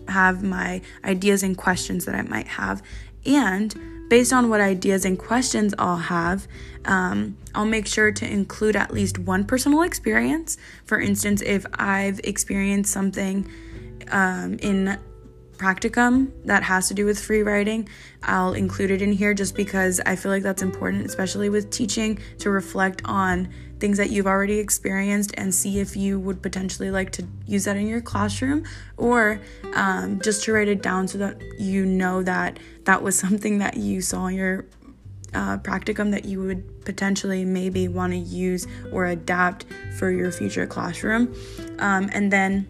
have 0.09 0.43
my 0.43 0.81
ideas 1.05 1.43
and 1.43 1.57
questions 1.57 2.05
that 2.05 2.15
I 2.15 2.23
might 2.23 2.49
have. 2.49 2.83
And 3.25 4.09
based 4.09 4.33
on 4.33 4.49
what 4.49 4.61
ideas 4.61 5.05
and 5.05 5.19
questions 5.19 5.75
I'll 5.79 5.97
have, 5.97 6.47
um, 6.85 7.37
I'll 7.55 7.65
make 7.65 7.87
sure 7.87 8.13
to 8.13 8.31
include 8.31 8.77
at 8.77 8.93
least 8.93 9.19
one 9.19 9.45
personal 9.45 9.83
experience. 9.83 10.59
For 10.85 11.01
instance, 11.01 11.41
if 11.43 11.65
I've 11.75 12.21
experienced 12.25 12.93
something 12.93 13.49
um, 14.11 14.59
in 14.61 14.99
practicum 15.63 16.33
that 16.45 16.65
has 16.65 16.89
to 16.89 16.95
do 16.95 17.07
with 17.07 17.21
free 17.21 17.43
writing. 17.43 17.89
I'll 18.25 18.55
include 18.55 18.91
it 18.91 19.01
in 19.01 19.13
here 19.13 19.33
just 19.33 19.55
because 19.55 20.01
I 20.05 20.17
feel 20.17 20.33
like 20.33 20.43
that's 20.43 20.63
important, 20.63 21.07
especially 21.07 21.49
with 21.49 21.71
teaching, 21.71 22.19
to 22.39 22.51
reflect 22.51 23.01
on 23.05 23.49
things 23.83 23.99
that 23.99 24.11
you've 24.11 24.29
already 24.29 24.61
experienced 24.61 25.35
and 25.37 25.53
see 25.53 25.81
if 25.81 25.97
you 25.97 26.21
would 26.21 26.41
potentially 26.41 26.89
like 26.89 27.11
to 27.11 27.27
use 27.47 27.65
that 27.65 27.77
in 27.77 27.89
your 27.89 28.01
classroom 28.01 28.63
or 28.97 29.41
um, 29.75 30.21
just 30.21 30.45
to 30.45 30.53
write 30.53 30.69
it 30.69 30.81
down 30.81 31.09
so 31.09 31.19
that 31.19 31.37
you 31.59 31.85
know 31.85 32.23
that 32.23 32.61
that 32.85 33.03
was 33.03 33.19
something 33.27 33.59
that 33.59 33.77
you 33.77 34.01
saw 34.01 34.27
in 34.27 34.37
your 34.37 34.67
uh, 35.35 35.59
practicum 35.59 36.13
that 36.13 36.25
you 36.25 36.41
would 36.41 36.85
potentially 36.85 37.45
maybe 37.45 37.89
want 37.89 38.13
to 38.13 38.19
use 38.21 38.69
or 38.93 39.07
adapt 39.07 39.67
for 39.99 40.13
your 40.13 40.31
future 40.31 40.65
classroom. 40.65 41.35
Um, 41.81 42.09
and 42.13 42.33
then 42.33 42.69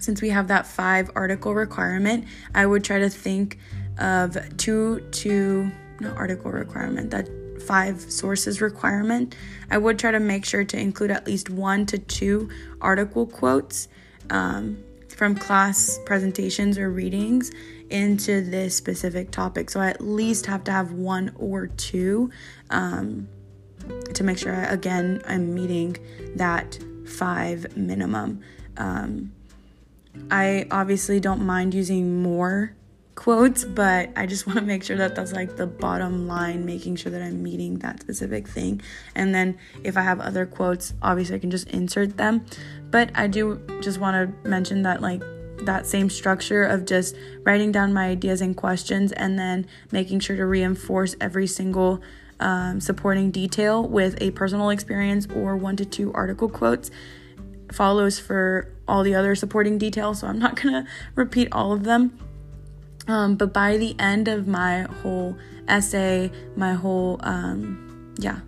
since 0.00 0.20
we 0.20 0.28
have 0.28 0.48
that 0.48 0.66
five 0.66 1.10
article 1.14 1.54
requirement, 1.54 2.26
I 2.54 2.66
would 2.66 2.84
try 2.84 2.98
to 2.98 3.08
think 3.08 3.58
of 3.98 4.36
two 4.58 5.00
to 5.12 5.70
no 5.98 6.10
article 6.10 6.50
requirement 6.50 7.10
that 7.10 7.26
five 7.60 8.00
sources 8.00 8.60
requirement. 8.60 9.36
I 9.70 9.78
would 9.78 9.98
try 9.98 10.10
to 10.10 10.20
make 10.20 10.44
sure 10.44 10.64
to 10.64 10.78
include 10.78 11.10
at 11.10 11.26
least 11.26 11.50
one 11.50 11.86
to 11.86 11.98
two 11.98 12.48
article 12.80 13.26
quotes 13.26 13.88
um, 14.30 14.82
from 15.08 15.34
class 15.34 15.98
presentations 16.06 16.78
or 16.78 16.90
readings 16.90 17.52
into 17.90 18.40
this 18.42 18.76
specific 18.76 19.30
topic. 19.30 19.70
So 19.70 19.80
I 19.80 19.88
at 19.90 20.00
least 20.00 20.46
have 20.46 20.64
to 20.64 20.72
have 20.72 20.92
one 20.92 21.32
or 21.36 21.66
two 21.66 22.30
um, 22.70 23.28
to 24.14 24.24
make 24.24 24.38
sure, 24.38 24.54
again, 24.64 25.22
I'm 25.26 25.54
meeting 25.54 25.96
that 26.36 26.78
five 27.06 27.76
minimum. 27.76 28.40
Um, 28.76 29.32
I 30.30 30.66
obviously 30.70 31.20
don't 31.20 31.44
mind 31.44 31.74
using 31.74 32.22
more 32.22 32.74
quotes, 33.20 33.66
but 33.66 34.08
I 34.16 34.24
just 34.24 34.46
want 34.46 34.58
to 34.58 34.64
make 34.64 34.82
sure 34.82 34.96
that 34.96 35.14
that's 35.14 35.32
like 35.32 35.56
the 35.56 35.66
bottom 35.66 36.26
line, 36.26 36.64
making 36.64 36.96
sure 36.96 37.12
that 37.12 37.20
I'm 37.20 37.42
meeting 37.42 37.78
that 37.80 38.00
specific 38.00 38.48
thing. 38.48 38.80
And 39.14 39.34
then 39.34 39.58
if 39.84 39.98
I 39.98 40.00
have 40.00 40.20
other 40.20 40.46
quotes, 40.46 40.94
obviously 41.02 41.36
I 41.36 41.38
can 41.38 41.50
just 41.50 41.68
insert 41.68 42.16
them. 42.16 42.46
But 42.90 43.10
I 43.14 43.26
do 43.26 43.60
just 43.82 44.00
want 44.00 44.16
to 44.16 44.48
mention 44.48 44.82
that, 44.82 45.02
like, 45.02 45.22
that 45.66 45.86
same 45.86 46.08
structure 46.08 46.62
of 46.62 46.86
just 46.86 47.14
writing 47.42 47.70
down 47.70 47.92
my 47.92 48.06
ideas 48.06 48.40
and 48.40 48.56
questions 48.56 49.12
and 49.12 49.38
then 49.38 49.66
making 49.92 50.20
sure 50.20 50.36
to 50.36 50.46
reinforce 50.46 51.14
every 51.20 51.46
single 51.46 52.00
um, 52.40 52.80
supporting 52.80 53.30
detail 53.30 53.86
with 53.86 54.16
a 54.22 54.30
personal 54.30 54.70
experience 54.70 55.28
or 55.36 55.58
one 55.58 55.76
to 55.76 55.84
two 55.84 56.10
article 56.14 56.48
quotes 56.48 56.90
follows 57.70 58.18
for 58.18 58.72
all 58.88 59.02
the 59.02 59.14
other 59.14 59.34
supporting 59.34 59.76
details, 59.76 60.20
so 60.20 60.26
I'm 60.26 60.38
not 60.38 60.56
gonna 60.60 60.86
repeat 61.14 61.48
all 61.52 61.72
of 61.72 61.84
them. 61.84 62.18
Um, 63.10 63.34
but 63.34 63.52
by 63.52 63.76
the 63.76 63.98
end 63.98 64.28
of 64.28 64.46
my 64.46 64.82
whole 64.82 65.36
essay, 65.66 66.30
my 66.54 66.74
whole, 66.74 67.18
um, 67.24 68.14
yeah, 68.18 68.38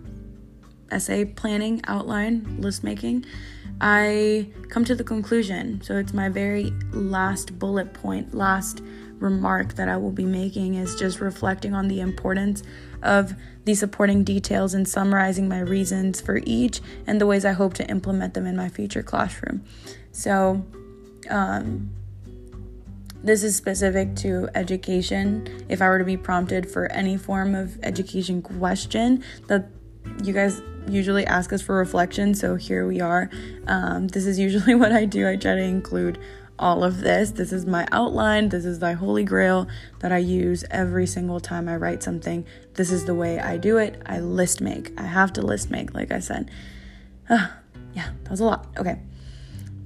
essay 0.89 1.25
planning, 1.25 1.81
outline, 1.85 2.61
list 2.61 2.81
making, 2.81 3.25
I 3.81 4.47
come 4.69 4.85
to 4.85 4.95
the 4.95 5.03
conclusion. 5.03 5.81
So 5.83 5.97
it's 5.97 6.13
my 6.13 6.29
very 6.29 6.71
last 6.93 7.59
bullet 7.59 7.93
point, 7.93 8.33
last 8.33 8.81
remark 9.19 9.73
that 9.73 9.89
I 9.89 9.97
will 9.97 10.13
be 10.13 10.23
making 10.23 10.75
is 10.75 10.95
just 10.95 11.19
reflecting 11.19 11.73
on 11.73 11.89
the 11.89 11.99
importance 11.99 12.63
of 13.01 13.33
the 13.65 13.75
supporting 13.75 14.23
details 14.23 14.73
and 14.73 14.87
summarizing 14.87 15.49
my 15.49 15.59
reasons 15.59 16.21
for 16.21 16.39
each 16.45 16.79
and 17.05 17.19
the 17.19 17.25
ways 17.25 17.43
I 17.43 17.51
hope 17.51 17.73
to 17.75 17.89
implement 17.89 18.33
them 18.33 18.45
in 18.45 18.55
my 18.55 18.69
future 18.69 19.03
classroom. 19.03 19.65
So, 20.13 20.65
um, 21.29 21.91
this 23.23 23.43
is 23.43 23.55
specific 23.55 24.15
to 24.17 24.49
education. 24.53 25.65
If 25.69 25.81
I 25.81 25.87
were 25.87 25.99
to 25.99 26.05
be 26.05 26.17
prompted 26.17 26.69
for 26.69 26.91
any 26.91 27.17
form 27.17 27.55
of 27.55 27.79
education 27.81 28.41
question, 28.41 29.23
that 29.47 29.69
you 30.23 30.33
guys 30.33 30.61
usually 30.87 31.25
ask 31.25 31.53
us 31.53 31.61
for 31.61 31.75
reflection, 31.77 32.35
so 32.35 32.55
here 32.55 32.85
we 32.85 32.99
are. 32.99 33.29
Um, 33.67 34.09
this 34.09 34.25
is 34.25 34.37
usually 34.37 34.75
what 34.83 34.91
I 34.91 35.05
do. 35.05 35.27
I 35.27 35.37
try 35.37 35.55
to 35.55 35.61
include 35.61 36.19
all 36.59 36.83
of 36.83 36.99
this. 36.99 37.31
This 37.31 37.51
is 37.51 37.65
my 37.65 37.87
outline. 37.91 38.49
This 38.49 38.65
is 38.65 38.79
my 38.79 38.93
holy 38.93 39.23
grail 39.23 39.67
that 39.99 40.11
I 40.11 40.17
use 40.17 40.63
every 40.69 41.07
single 41.07 41.39
time 41.39 41.67
I 41.67 41.77
write 41.77 42.03
something. 42.03 42.45
This 42.73 42.91
is 42.91 43.05
the 43.05 43.15
way 43.15 43.39
I 43.39 43.57
do 43.57 43.77
it. 43.77 44.01
I 44.05 44.19
list 44.19 44.61
make. 44.61 44.91
I 44.99 45.03
have 45.03 45.33
to 45.33 45.41
list 45.41 45.71
make, 45.71 45.93
like 45.93 46.11
I 46.11 46.19
said. 46.19 46.51
Uh, 47.29 47.47
yeah, 47.93 48.11
that 48.23 48.31
was 48.31 48.39
a 48.39 48.45
lot. 48.45 48.67
Okay. 48.77 48.99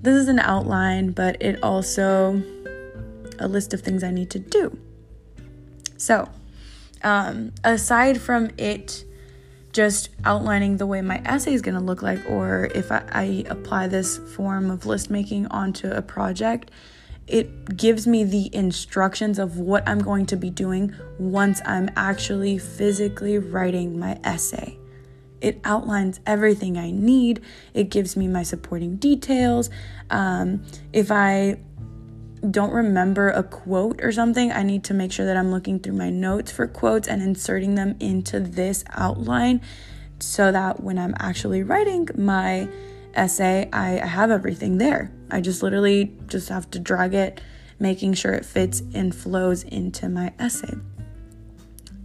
This 0.02 0.16
is 0.16 0.28
an 0.28 0.40
outline, 0.40 1.12
but 1.12 1.42
it 1.42 1.62
also 1.64 2.42
a 3.40 3.48
list 3.48 3.74
of 3.74 3.82
things 3.82 4.04
I 4.04 4.12
need 4.12 4.30
to 4.32 4.40
do. 4.40 4.78
So, 5.98 6.30
um, 7.04 7.54
aside 7.64 8.20
from 8.22 8.52
it 8.58 9.06
just 9.72 10.10
outlining 10.26 10.78
the 10.78 10.86
way 10.88 11.02
my 11.02 11.22
essay 11.24 11.54
is 11.54 11.62
going 11.62 11.76
to 11.76 11.84
look 11.84 12.02
like, 12.02 12.20
or 12.30 12.70
if 12.74 12.92
I, 12.92 13.04
I, 13.12 13.46
apply 13.48 13.88
this 13.88 14.18
form 14.18 14.72
of 14.72 14.88
list 14.88 15.12
making 15.12 15.46
onto 15.48 15.92
a 15.92 16.02
project, 16.02 16.72
it 17.28 17.78
gives 17.78 18.08
me 18.08 18.24
the 18.24 18.50
instructions 18.56 19.38
of 19.38 19.58
what 19.60 19.88
I'm 19.88 20.00
going 20.00 20.26
to 20.28 20.36
be 20.36 20.50
doing 20.50 20.96
once 21.20 21.62
I'm 21.66 21.92
actually 21.96 22.58
physically 22.58 23.38
writing 23.38 24.00
my 24.00 24.20
essay. 24.24 24.80
It 25.42 25.60
outlines 25.64 26.20
everything 26.26 26.78
I 26.78 26.90
need. 26.90 27.42
It 27.74 27.90
gives 27.90 28.16
me 28.16 28.28
my 28.28 28.44
supporting 28.44 28.96
details. 28.96 29.70
Um, 30.10 30.64
if 30.92 31.12
I 31.12 31.60
don't 32.50 32.72
remember 32.72 33.30
a 33.30 33.44
quote 33.44 34.02
or 34.04 34.12
something, 34.12 34.52
I 34.52 34.64
need 34.64 34.84
to 34.86 34.94
make 34.94 35.12
sure 35.12 35.26
that 35.26 35.38
I'm 35.38 35.52
looking 35.52 35.80
through 35.80 35.94
my 35.94 36.10
notes 36.10 36.52
for 36.52 36.68
quotes 36.68 37.08
and 37.08 37.22
inserting 37.22 37.76
them 37.76 37.96
into 38.00 38.40
this 38.40 38.84
outline 38.92 39.62
so 40.20 40.52
that 40.52 40.84
when 40.84 40.98
I'm 40.98 41.16
actually 41.20 41.64
writing 41.64 42.08
my 42.16 42.68
essay, 43.14 43.70
I 43.74 44.06
have 44.06 44.32
everything 44.32 44.78
there. 44.78 45.12
I 45.30 45.42
just 45.42 45.64
literally 45.64 46.16
just 46.28 46.50
have 46.50 46.70
to 46.72 46.80
drag 46.80 47.14
it, 47.14 47.42
making 47.80 48.14
sure 48.14 48.34
it 48.34 48.46
fits 48.46 48.82
and 48.94 49.14
flows 49.14 49.64
into 49.64 50.10
my 50.10 50.34
essay. 50.40 50.74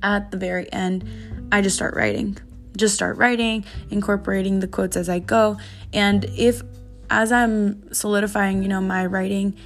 At 0.02 0.30
the 0.30 0.36
very 0.36 0.72
end, 0.72 1.04
I 1.52 1.60
just 1.60 1.76
start 1.76 1.94
writing. 1.94 2.38
Just 2.76 2.94
start 2.94 3.18
writing, 3.18 3.64
incorporating 3.90 4.60
the 4.60 4.66
quotes 4.66 4.96
as 4.96 5.08
I 5.08 5.18
go. 5.18 5.58
And 5.92 6.24
if, 6.36 6.62
as 7.10 7.30
I'm 7.30 7.92
solidifying, 7.92 8.62
you 8.62 8.68
know, 8.68 8.80
my 8.80 9.06
writing, 9.06 9.56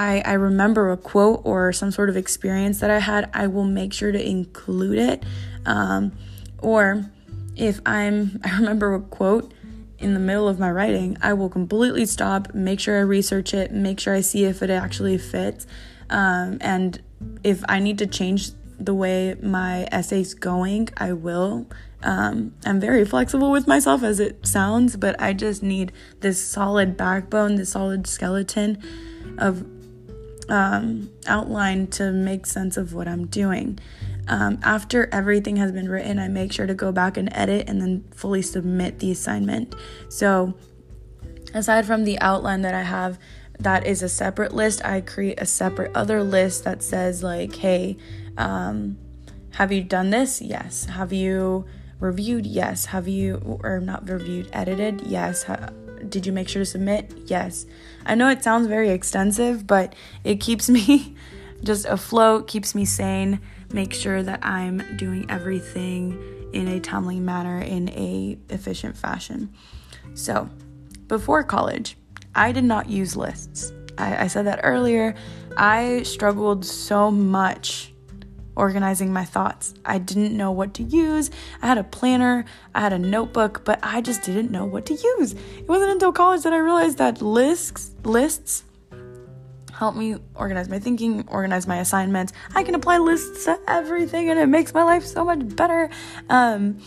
I, 0.00 0.22
I 0.24 0.32
remember 0.32 0.90
a 0.90 0.96
quote 0.96 1.42
or 1.44 1.74
some 1.74 1.90
sort 1.90 2.08
of 2.08 2.16
experience 2.16 2.80
that 2.80 2.90
I 2.90 3.00
had, 3.00 3.28
I 3.34 3.48
will 3.48 3.64
make 3.64 3.92
sure 3.92 4.10
to 4.10 4.28
include 4.28 4.98
it. 4.98 5.24
Um, 5.66 6.12
or 6.58 7.04
if 7.54 7.80
I'm, 7.84 8.40
I 8.44 8.56
remember 8.56 8.94
a 8.94 9.00
quote 9.00 9.52
in 9.98 10.14
the 10.14 10.20
middle 10.20 10.48
of 10.48 10.58
my 10.58 10.70
writing, 10.70 11.18
I 11.20 11.34
will 11.34 11.50
completely 11.50 12.06
stop, 12.06 12.54
make 12.54 12.80
sure 12.80 12.96
I 12.96 13.02
research 13.02 13.52
it, 13.52 13.72
make 13.72 14.00
sure 14.00 14.14
I 14.14 14.22
see 14.22 14.44
if 14.44 14.62
it 14.62 14.70
actually 14.70 15.18
fits. 15.18 15.66
Um, 16.08 16.56
and 16.62 17.02
if 17.44 17.62
I 17.68 17.78
need 17.78 17.98
to 17.98 18.06
change 18.06 18.52
the 18.78 18.94
way 18.94 19.34
my 19.42 19.86
essay's 19.92 20.32
going, 20.32 20.88
I 20.96 21.12
will. 21.12 21.66
Um, 22.02 22.54
I'm 22.64 22.80
very 22.80 23.04
flexible 23.04 23.50
with 23.50 23.66
myself 23.66 24.02
as 24.02 24.18
it 24.18 24.46
sounds, 24.46 24.96
but 24.96 25.20
I 25.20 25.34
just 25.34 25.62
need 25.62 25.92
this 26.20 26.42
solid 26.42 26.96
backbone, 26.96 27.56
this 27.56 27.72
solid 27.72 28.06
skeleton 28.06 28.82
of 29.36 29.66
um, 30.50 31.10
outline 31.26 31.86
to 31.86 32.12
make 32.12 32.44
sense 32.46 32.76
of 32.76 32.92
what 32.92 33.08
I'm 33.08 33.26
doing. 33.26 33.78
Um, 34.28 34.58
after 34.62 35.08
everything 35.12 35.56
has 35.56 35.72
been 35.72 35.88
written, 35.88 36.18
I 36.18 36.28
make 36.28 36.52
sure 36.52 36.66
to 36.66 36.74
go 36.74 36.92
back 36.92 37.16
and 37.16 37.28
edit 37.32 37.68
and 37.68 37.80
then 37.80 38.04
fully 38.14 38.42
submit 38.42 38.98
the 38.98 39.10
assignment. 39.10 39.74
So, 40.08 40.54
aside 41.54 41.86
from 41.86 42.04
the 42.04 42.18
outline 42.20 42.62
that 42.62 42.74
I 42.74 42.82
have, 42.82 43.18
that 43.58 43.86
is 43.86 44.02
a 44.02 44.08
separate 44.08 44.54
list, 44.54 44.84
I 44.84 45.00
create 45.00 45.40
a 45.40 45.46
separate 45.46 45.94
other 45.94 46.22
list 46.22 46.64
that 46.64 46.82
says, 46.82 47.22
like, 47.22 47.56
hey, 47.56 47.96
um, 48.36 48.98
have 49.52 49.72
you 49.72 49.82
done 49.82 50.10
this? 50.10 50.40
Yes. 50.40 50.86
Have 50.86 51.12
you 51.12 51.66
reviewed? 51.98 52.46
Yes. 52.46 52.86
Have 52.86 53.08
you, 53.08 53.60
or 53.62 53.80
not 53.80 54.08
reviewed, 54.08 54.48
edited? 54.52 55.02
Yes. 55.02 55.42
Ha- 55.44 55.70
did 56.08 56.26
you 56.26 56.32
make 56.32 56.48
sure 56.48 56.60
to 56.60 56.66
submit? 56.66 57.12
Yes. 57.26 57.66
I 58.06 58.14
know 58.14 58.28
it 58.28 58.42
sounds 58.42 58.66
very 58.66 58.90
extensive, 58.90 59.66
but 59.66 59.94
it 60.24 60.40
keeps 60.40 60.68
me 60.70 61.14
just 61.62 61.86
afloat, 61.86 62.48
keeps 62.48 62.74
me 62.74 62.84
sane, 62.84 63.40
make 63.72 63.92
sure 63.92 64.22
that 64.22 64.40
I'm 64.42 64.96
doing 64.96 65.30
everything 65.30 66.48
in 66.52 66.68
a 66.68 66.80
timely 66.80 67.20
manner 67.20 67.60
in 67.60 67.88
a 67.90 68.38
efficient 68.48 68.96
fashion. 68.96 69.54
So, 70.14 70.48
before 71.06 71.42
college, 71.44 71.96
I 72.34 72.52
did 72.52 72.64
not 72.64 72.88
use 72.88 73.16
lists. 73.16 73.72
I, 73.98 74.24
I 74.24 74.26
said 74.26 74.46
that 74.46 74.60
earlier. 74.62 75.14
I 75.56 76.02
struggled 76.02 76.64
so 76.64 77.10
much 77.10 77.89
organizing 78.56 79.12
my 79.12 79.24
thoughts. 79.24 79.74
I 79.84 79.98
didn't 79.98 80.36
know 80.36 80.50
what 80.50 80.74
to 80.74 80.82
use. 80.82 81.30
I 81.62 81.66
had 81.66 81.78
a 81.78 81.84
planner, 81.84 82.44
I 82.74 82.80
had 82.80 82.92
a 82.92 82.98
notebook, 82.98 83.64
but 83.64 83.78
I 83.82 84.00
just 84.00 84.22
didn't 84.22 84.50
know 84.50 84.64
what 84.64 84.86
to 84.86 84.94
use. 84.94 85.32
It 85.32 85.68
wasn't 85.68 85.92
until 85.92 86.12
college 86.12 86.42
that 86.42 86.52
I 86.52 86.58
realized 86.58 86.98
that 86.98 87.22
lists 87.22 87.92
lists 88.04 88.64
help 89.80 89.96
me 89.96 90.16
organize 90.34 90.68
my 90.68 90.78
thinking, 90.78 91.26
organize 91.28 91.66
my 91.66 91.78
assignments. 91.78 92.34
I 92.54 92.62
can 92.64 92.74
apply 92.74 92.98
lists 92.98 93.46
to 93.46 93.58
everything 93.66 94.28
and 94.28 94.38
it 94.38 94.46
makes 94.46 94.74
my 94.74 94.82
life 94.82 95.06
so 95.06 95.24
much 95.24 95.56
better. 95.56 95.88
Um, 96.28 96.80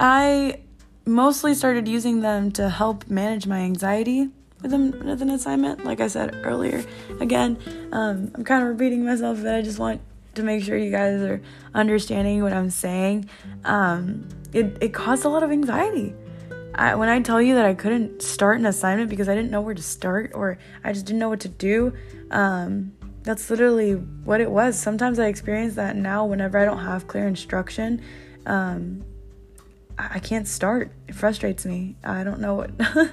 I 0.00 0.60
mostly 1.04 1.54
started 1.54 1.86
using 1.86 2.22
them 2.22 2.50
to 2.52 2.70
help 2.70 3.08
manage 3.10 3.46
my 3.46 3.58
anxiety 3.58 4.30
with, 4.62 4.72
with 4.72 5.20
an 5.20 5.28
assignment. 5.28 5.84
Like 5.84 6.00
I 6.00 6.08
said 6.08 6.34
earlier, 6.42 6.82
again, 7.20 7.58
um, 7.92 8.30
I'm 8.34 8.44
kind 8.44 8.62
of 8.62 8.70
repeating 8.70 9.04
myself, 9.04 9.42
but 9.42 9.54
I 9.54 9.60
just 9.60 9.78
want 9.78 10.00
to 10.34 10.42
make 10.42 10.64
sure 10.64 10.76
you 10.76 10.90
guys 10.90 11.20
are 11.22 11.40
understanding 11.74 12.42
what 12.42 12.52
I'm 12.52 12.70
saying. 12.70 13.28
Um, 13.64 14.28
it, 14.52 14.76
it 14.80 14.94
caused 14.94 15.24
a 15.24 15.28
lot 15.28 15.42
of 15.42 15.50
anxiety. 15.50 16.14
I, 16.74 16.94
when 16.94 17.08
I 17.08 17.20
tell 17.20 17.42
you 17.42 17.54
that 17.54 17.66
I 17.66 17.74
couldn't 17.74 18.22
start 18.22 18.58
an 18.58 18.66
assignment 18.66 19.10
because 19.10 19.28
I 19.28 19.34
didn't 19.34 19.50
know 19.50 19.60
where 19.60 19.74
to 19.74 19.82
start 19.82 20.32
or 20.34 20.58
I 20.84 20.92
just 20.92 21.06
didn't 21.06 21.18
know 21.18 21.28
what 21.28 21.40
to 21.40 21.48
do, 21.48 21.92
um, 22.30 22.92
that's 23.22 23.50
literally 23.50 23.94
what 23.94 24.40
it 24.40 24.50
was. 24.50 24.78
Sometimes 24.78 25.18
I 25.18 25.26
experience 25.26 25.74
that 25.74 25.96
now 25.96 26.24
whenever 26.24 26.58
I 26.58 26.64
don't 26.64 26.78
have 26.78 27.06
clear 27.06 27.26
instruction. 27.26 28.02
Um, 28.46 29.04
I 29.98 30.18
can't 30.18 30.48
start. 30.48 30.92
It 31.08 31.14
frustrates 31.14 31.66
me. 31.66 31.96
I 32.02 32.24
don't 32.24 32.40
know 32.40 32.54
what 32.54 32.70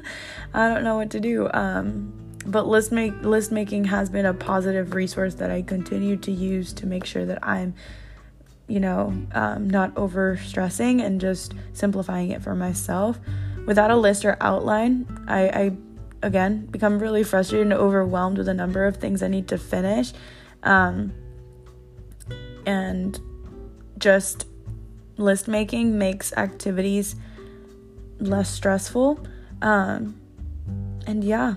I 0.54 0.70
don't 0.70 0.84
know 0.84 0.96
what 0.96 1.10
to 1.12 1.20
do. 1.20 1.50
Um, 1.54 2.14
but 2.48 2.68
list 2.68 2.92
make 2.92 3.14
list 3.22 3.52
making 3.52 3.86
has 3.86 4.10
been 4.10 4.26
a 4.26 4.34
positive 4.34 4.96
resource 4.96 5.36
that 5.36 5.52
I 5.52 5.62
continue 5.62 6.16
to 6.18 6.32
use 6.32 6.74
to 6.74 6.88
make 6.88 7.06
sure 7.06 7.26
that 7.26 7.40
I'm 7.44 7.76
you 8.68 8.80
know 8.80 9.14
um, 9.34 9.70
not 9.70 9.96
over 9.98 10.38
stressing 10.38 11.02
and 11.02 11.20
just 11.20 11.54
simplifying 11.74 12.32
it 12.32 12.42
for 12.42 12.56
myself. 12.56 13.20
Without 13.66 13.92
a 13.92 13.98
list 13.98 14.24
or 14.24 14.38
outline 14.40 15.26
I, 15.28 15.50
I 15.50 15.72
again 16.24 16.66
become 16.68 17.00
really 17.00 17.24
frustrated 17.24 17.68
and 17.68 17.74
overwhelmed 17.74 18.38
with 18.38 18.48
the 18.48 18.54
number 18.54 18.86
of 18.86 18.98
things 18.98 19.22
I 19.22 19.28
need 19.28 19.50
to 19.50 19.58
finish 19.58 20.14
um, 20.64 21.14
and 22.66 23.20
just 23.98 24.48
list 25.18 25.48
making 25.48 25.98
makes 25.98 26.32
activities 26.34 27.16
less 28.20 28.50
stressful 28.50 29.20
um, 29.62 30.20
and 31.06 31.24
yeah 31.24 31.56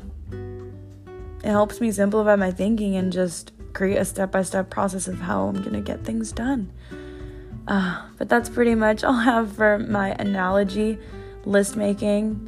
it 1.43 1.49
helps 1.49 1.81
me 1.81 1.91
simplify 1.91 2.37
my 2.37 2.51
thinking 2.51 2.97
and 2.97 3.13
just 3.13 3.53
create 3.73 3.97
a 3.97 4.05
step 4.05 4.33
by 4.33 4.43
step 4.43 4.71
process 4.71 5.09
of 5.09 5.21
how 5.21 5.47
I'm 5.47 5.63
going 5.63 5.73
to 5.73 5.81
get 5.81 6.05
things 6.05 6.33
done. 6.33 6.73
Uh, 7.67 8.03
but 8.19 8.29
that's 8.29 8.49
pretty 8.49 8.75
much 8.75 9.05
all 9.05 9.15
I 9.15 9.25
have 9.25 9.53
for 9.53 9.79
my 9.79 10.11
analogy 10.19 10.99
list 11.45 11.77
making. 11.77 12.47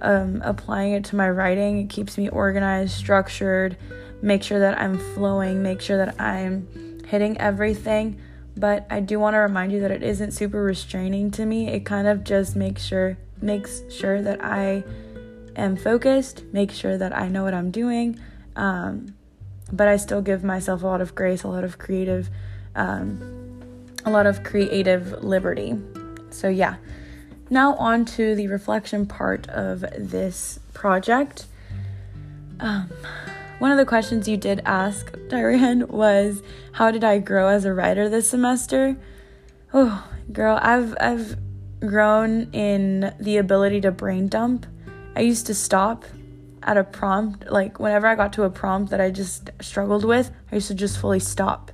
Um, 0.00 0.40
applying 0.44 0.92
it 0.92 1.04
to 1.06 1.16
my 1.16 1.28
writing, 1.28 1.80
it 1.80 1.88
keeps 1.88 2.16
me 2.16 2.28
organized, 2.28 2.96
structured, 2.96 3.76
make 4.22 4.44
sure 4.44 4.60
that 4.60 4.80
I'm 4.80 4.96
flowing, 5.14 5.60
make 5.60 5.80
sure 5.80 5.96
that 5.96 6.20
I'm 6.20 6.68
hitting 7.04 7.36
everything. 7.38 8.20
But 8.56 8.86
I 8.90 9.00
do 9.00 9.18
want 9.18 9.34
to 9.34 9.38
remind 9.38 9.72
you 9.72 9.80
that 9.80 9.90
it 9.90 10.04
isn't 10.04 10.32
super 10.32 10.62
restraining 10.62 11.32
to 11.32 11.44
me. 11.44 11.68
It 11.68 11.84
kind 11.84 12.06
of 12.06 12.22
just 12.22 12.54
makes 12.54 12.84
sure 12.84 13.16
makes 13.40 13.82
sure 13.90 14.20
that 14.22 14.44
I 14.44 14.84
am 15.58 15.76
focused, 15.76 16.44
make 16.52 16.72
sure 16.72 16.96
that 16.96 17.16
I 17.16 17.28
know 17.28 17.44
what 17.44 17.54
I'm 17.54 17.70
doing, 17.70 18.18
um, 18.56 19.14
but 19.72 19.88
I 19.88 19.96
still 19.96 20.22
give 20.22 20.42
myself 20.42 20.82
a 20.82 20.86
lot 20.86 21.00
of 21.00 21.14
grace, 21.14 21.42
a 21.42 21.48
lot 21.48 21.64
of 21.64 21.78
creative, 21.78 22.30
um, 22.74 23.60
a 24.04 24.10
lot 24.10 24.26
of 24.26 24.42
creative 24.44 25.22
liberty. 25.22 25.76
So 26.30 26.48
yeah. 26.48 26.76
Now 27.50 27.74
on 27.76 28.04
to 28.04 28.34
the 28.34 28.46
reflection 28.48 29.06
part 29.06 29.48
of 29.48 29.80
this 29.96 30.58
project. 30.74 31.46
Um, 32.60 32.90
one 33.58 33.72
of 33.72 33.78
the 33.78 33.86
questions 33.86 34.28
you 34.28 34.36
did 34.36 34.60
ask, 34.64 35.16
Diane, 35.28 35.88
was 35.88 36.42
how 36.72 36.90
did 36.90 37.04
I 37.04 37.18
grow 37.18 37.48
as 37.48 37.64
a 37.64 37.72
writer 37.72 38.08
this 38.08 38.30
semester? 38.30 38.96
Oh, 39.72 40.06
girl, 40.32 40.58
I've 40.60 40.94
I've 41.00 41.36
grown 41.80 42.50
in 42.52 43.14
the 43.20 43.36
ability 43.36 43.80
to 43.82 43.90
brain 43.90 44.28
dump 44.28 44.66
I 45.18 45.22
used 45.22 45.46
to 45.46 45.54
stop 45.54 46.04
at 46.62 46.76
a 46.76 46.84
prompt, 46.84 47.50
like 47.50 47.80
whenever 47.80 48.06
I 48.06 48.14
got 48.14 48.32
to 48.34 48.44
a 48.44 48.50
prompt 48.50 48.92
that 48.92 49.00
I 49.00 49.10
just 49.10 49.50
struggled 49.60 50.04
with, 50.04 50.30
I 50.52 50.54
used 50.54 50.68
to 50.68 50.76
just 50.76 50.96
fully 50.96 51.18
stop. 51.18 51.72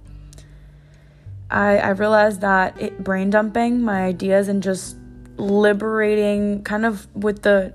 I, 1.50 1.76
I 1.76 1.90
realized 1.90 2.40
that 2.40 2.80
it 2.80 3.04
brain 3.04 3.28
dumping 3.28 3.82
my 3.82 4.06
ideas 4.06 4.48
and 4.48 4.62
just 4.62 4.96
liberating 5.36 6.62
kind 6.62 6.86
of 6.86 7.06
with 7.14 7.42
the 7.42 7.74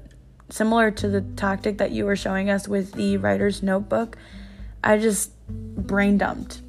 similar 0.50 0.90
to 0.90 1.08
the 1.08 1.22
tactic 1.22 1.78
that 1.78 1.92
you 1.92 2.06
were 2.06 2.16
showing 2.16 2.50
us 2.50 2.68
with 2.68 2.94
the 2.94 3.18
writer's 3.18 3.62
notebook, 3.62 4.18
I 4.84 4.98
just 4.98 5.32
brain 5.48 6.18
dumped. 6.18 6.64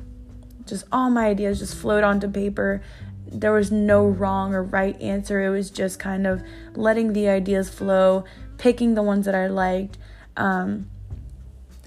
Just 0.66 0.84
all 0.92 1.08
my 1.08 1.28
ideas 1.28 1.60
just 1.60 1.74
flowed 1.74 2.04
onto 2.04 2.28
paper. 2.28 2.82
There 3.26 3.52
was 3.52 3.72
no 3.72 4.06
wrong 4.06 4.52
or 4.52 4.62
right 4.62 5.00
answer. 5.00 5.40
It 5.40 5.48
was 5.48 5.70
just 5.70 5.98
kind 5.98 6.26
of 6.26 6.42
letting 6.74 7.14
the 7.14 7.30
ideas 7.30 7.70
flow, 7.70 8.24
picking 8.60 8.94
the 8.94 9.02
ones 9.02 9.24
that 9.24 9.34
I 9.34 9.46
liked, 9.46 9.96
um, 10.36 10.90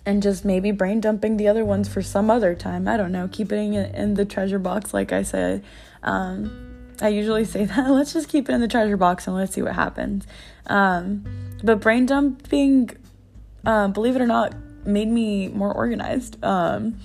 and 0.06 0.24
just 0.24 0.44
maybe 0.44 0.72
brain 0.72 1.00
dumping 1.00 1.38
the 1.38 1.48
other 1.48 1.64
ones 1.64 1.88
for 1.88 2.02
some 2.02 2.32
other 2.32 2.56
time. 2.56 2.88
I 2.88 2.98
don't 2.98 3.12
know, 3.12 3.30
keeping 3.32 3.76
it 3.76 3.94
in 3.94 4.16
the 4.16 4.26
treasure 4.26 4.58
box, 4.58 4.92
like 4.92 5.14
I 5.14 5.22
said. 5.22 5.64
Um, 6.02 6.96
I 7.00 7.10
usually 7.10 7.46
say 7.46 7.66
that 7.74 7.92
let's 7.92 8.12
just 8.12 8.28
keep 8.28 8.50
it 8.50 8.54
in 8.54 8.60
the 8.60 8.68
treasure 8.68 8.98
box 8.98 9.28
and 9.28 9.36
let's 9.36 9.54
see 9.54 9.62
what 9.62 9.76
happens. 9.76 10.26
Um, 10.66 11.24
but 11.64 11.80
brain 11.80 12.08
dumping, 12.08 12.90
uh, 13.66 13.90
believe 13.90 14.16
it 14.16 14.22
or 14.22 14.28
not, 14.28 14.56
made 14.84 15.08
me 15.08 15.50
more 15.50 15.72
organized. 15.72 16.44
Um, 16.44 17.00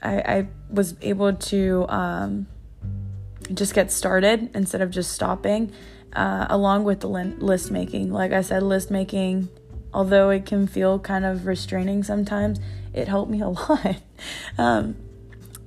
I, 0.00 0.18
I, 0.20 0.48
was 0.70 0.94
able 1.02 1.32
to 1.34 1.84
um, 1.88 2.46
just 3.52 3.74
get 3.74 3.90
started 3.90 4.48
instead 4.54 4.80
of 4.80 4.90
just 4.90 5.10
stopping 5.10 5.72
uh, 6.12 6.46
along 6.48 6.84
with 6.84 7.00
the 7.00 7.08
list 7.08 7.70
making. 7.70 8.12
Like 8.12 8.32
I 8.32 8.40
said, 8.40 8.62
list 8.62 8.90
making, 8.90 9.48
although 9.92 10.30
it 10.30 10.46
can 10.46 10.66
feel 10.66 10.98
kind 10.98 11.24
of 11.24 11.46
restraining 11.46 12.02
sometimes, 12.02 12.58
it 12.92 13.08
helped 13.08 13.30
me 13.30 13.40
a 13.42 13.48
lot. 13.48 13.96
um, 14.58 14.96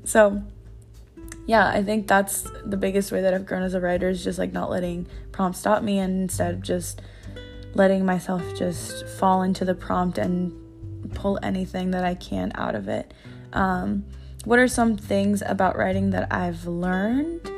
so, 0.04 0.44
yeah, 1.46 1.68
I 1.68 1.84
think 1.84 2.08
that's 2.08 2.50
the 2.66 2.78
biggest 2.78 3.12
way 3.12 3.22
that 3.22 3.34
I've 3.34 3.46
grown 3.46 3.64
as 3.64 3.74
a 3.74 3.80
writer 3.80 4.10
is 4.10 4.24
just 4.24 4.40
like 4.40 4.54
not 4.54 4.70
letting 4.70 5.08
prompts 5.32 5.60
stop 5.60 5.84
me 5.84 6.00
and 6.00 6.24
instead 6.24 6.54
of 6.54 6.62
just 6.62 7.02
letting 7.74 8.06
myself 8.06 8.44
just 8.56 9.08
fall 9.08 9.42
into 9.42 9.66
the 9.66 9.74
prompt 9.74 10.18
and 10.18 10.54
pull 11.16 11.40
anything 11.42 11.92
that 11.92 12.04
I 12.04 12.16
can 12.16 12.52
out 12.56 12.76
of 12.76 12.88
it. 12.88 13.14
Um, 13.52 14.06
what 14.46 14.60
are 14.60 14.68
some 14.68 14.98
things 14.98 15.42
about 15.46 15.78
writing 15.78 16.12
that 16.12 16.32
I've 16.32 16.66
learned? 16.66 17.50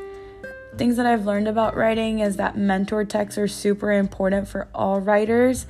Things 0.78 0.98
that 0.98 1.06
I've 1.06 1.26
learned 1.26 1.48
about 1.48 1.76
writing 1.76 2.20
is 2.20 2.36
that 2.36 2.58
mentor 2.58 3.06
texts 3.06 3.38
are 3.38 3.48
super 3.48 3.92
important 3.92 4.48
for 4.48 4.68
all 4.76 5.00
writers. 5.00 5.66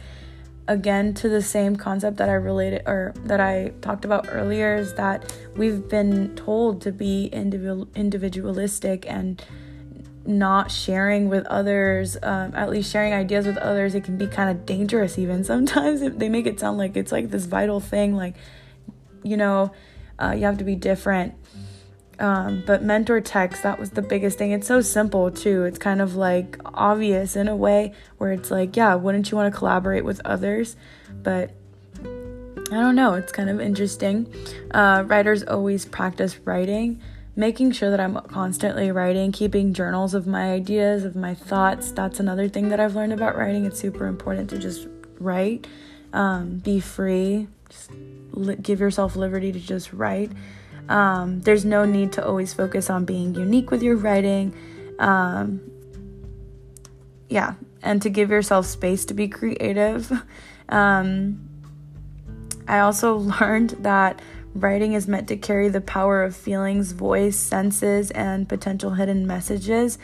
Again, 0.68 1.14
to 1.16 1.30
the 1.30 1.44
same 1.44 1.76
concept 1.76 2.18
that 2.18 2.28
I 2.28 2.34
related 2.34 2.82
or 2.88 3.14
that 3.26 3.40
I 3.40 3.74
talked 3.82 4.04
about 4.04 4.28
earlier 4.30 4.76
is 4.76 4.96
that 4.96 5.32
we've 5.56 5.88
been 5.88 6.36
told 6.36 6.82
to 6.82 6.92
be 6.92 7.28
individual 7.28 7.88
individualistic 7.96 9.06
and 9.08 9.44
not 10.26 10.72
sharing 10.72 11.30
with 11.30 11.46
others, 11.46 12.18
um, 12.24 12.54
at 12.56 12.70
least 12.70 12.92
sharing 12.92 13.14
ideas 13.14 13.46
with 13.46 13.58
others, 13.58 13.94
it 13.96 14.04
can 14.04 14.18
be 14.18 14.28
kind 14.28 14.50
of 14.50 14.66
dangerous 14.66 15.18
even. 15.20 15.44
Sometimes 15.44 16.02
they 16.18 16.30
make 16.30 16.48
it 16.48 16.60
sound 16.60 16.78
like 16.78 16.98
it's 16.98 17.12
like 17.12 17.30
this 17.30 17.46
vital 17.46 17.80
thing, 17.80 18.16
like, 18.16 18.36
you 19.24 19.38
know, 19.38 19.72
uh, 20.18 20.34
you 20.36 20.46
have 20.46 20.58
to 20.58 20.64
be 20.64 20.76
different. 20.76 21.36
Um, 22.20 22.64
but 22.66 22.84
mentor 22.84 23.22
text, 23.22 23.64
that 23.64 23.80
was 23.80 23.92
the 23.92 24.02
biggest 24.02 24.38
thing. 24.38 24.52
It's 24.52 24.68
so 24.68 24.82
simple 24.82 25.32
too. 25.32 25.64
It's 25.64 25.78
kind 25.78 26.02
of 26.02 26.16
like 26.16 26.60
obvious 26.66 27.36
in 27.36 27.48
a 27.48 27.56
way 27.56 27.94
where 28.18 28.32
it's 28.32 28.52
like, 28.52 28.76
yeah, 28.76 28.96
wouldn't 28.96 29.32
you 29.32 29.38
want 29.38 29.54
to 29.54 29.58
collaborate 29.58 30.06
with 30.06 30.22
others? 30.26 30.76
But 31.24 31.52
I 32.72 32.78
don't 32.78 32.96
know, 32.96 33.14
it's 33.14 33.32
kind 33.32 33.50
of 33.50 33.62
interesting. 33.62 34.34
Uh, 34.72 35.04
writers 35.06 35.44
always 35.44 35.86
practice 35.86 36.40
writing, 36.46 37.00
making 37.36 37.74
sure 37.74 37.92
that 37.92 38.00
I'm 38.00 38.16
constantly 38.22 38.92
writing, 38.92 39.32
keeping 39.32 39.74
journals 39.74 40.16
of 40.16 40.26
my 40.26 40.52
ideas, 40.52 41.04
of 41.06 41.16
my 41.16 41.36
thoughts. 41.36 41.92
That's 41.92 42.20
another 42.20 42.50
thing 42.50 42.70
that 42.70 42.80
I've 42.80 42.96
learned 42.96 43.14
about 43.14 43.38
writing. 43.38 43.66
It's 43.66 43.80
super 43.80 44.08
important 44.08 44.50
to 44.50 44.58
just 44.58 44.88
write, 45.20 45.68
um, 46.12 46.58
be 46.58 46.80
free, 46.80 47.48
just 47.70 47.92
li- 48.32 48.56
give 48.56 48.80
yourself 48.80 49.16
liberty 49.16 49.52
to 49.52 49.60
just 49.60 49.94
write. 49.94 50.32
Um, 50.90 51.42
there's 51.42 51.66
no 51.66 51.86
need 51.86 52.14
to 52.14 52.26
always 52.26 52.54
focus 52.54 52.90
on 52.90 53.06
being 53.06 53.36
unique 53.36 53.72
with 53.72 53.82
your 53.82 53.96
writing. 53.96 54.54
Um, 55.00 55.62
yeah, 57.30 57.56
and 57.82 58.02
to 58.02 58.10
give 58.10 58.30
yourself 58.30 58.66
space 58.66 59.06
to 59.06 59.14
be 59.14 59.28
creative. 59.28 60.12
Um, 60.68 61.48
I 62.68 62.80
also 62.80 63.18
learned 63.40 63.72
that 63.82 64.20
writing 64.56 64.94
is 64.94 65.08
meant 65.08 65.28
to 65.28 65.38
carry 65.38 65.70
the 65.70 65.82
power 65.82 66.24
of 66.24 66.36
feelings, 66.36 66.94
voice, 66.94 67.36
senses, 67.36 68.10
and 68.10 68.48
potential 68.50 68.92
hidden 68.92 69.28
messages. 69.28 70.00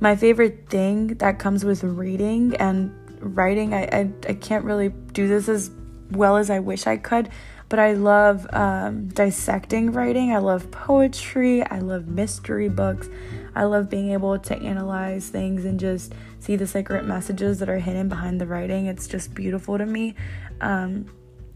My 0.00 0.14
favorite 0.14 0.68
thing 0.68 1.08
that 1.16 1.38
comes 1.38 1.64
with 1.64 1.82
reading 1.82 2.56
and 2.56 2.94
writing, 3.20 3.74
I, 3.74 3.82
I, 3.92 4.10
I 4.28 4.34
can't 4.34 4.64
really 4.64 4.88
do 4.88 5.26
this 5.26 5.48
as 5.48 5.70
well 6.12 6.36
as 6.36 6.48
I 6.48 6.60
wish 6.60 6.86
I 6.86 6.96
could, 6.96 7.28
but 7.68 7.78
I 7.78 7.92
love 7.92 8.46
um, 8.52 9.08
dissecting 9.08 9.92
writing. 9.92 10.32
I 10.32 10.38
love 10.38 10.70
poetry. 10.70 11.62
I 11.64 11.80
love 11.80 12.08
mystery 12.08 12.68
books. 12.68 13.08
I 13.54 13.64
love 13.64 13.90
being 13.90 14.12
able 14.12 14.38
to 14.38 14.56
analyze 14.56 15.28
things 15.28 15.64
and 15.64 15.78
just 15.78 16.14
see 16.40 16.56
the 16.56 16.66
secret 16.66 17.04
messages 17.04 17.58
that 17.58 17.68
are 17.68 17.78
hidden 17.78 18.08
behind 18.08 18.40
the 18.40 18.46
writing. 18.46 18.86
It's 18.86 19.06
just 19.06 19.34
beautiful 19.34 19.76
to 19.76 19.84
me. 19.84 20.14
Um, 20.60 21.06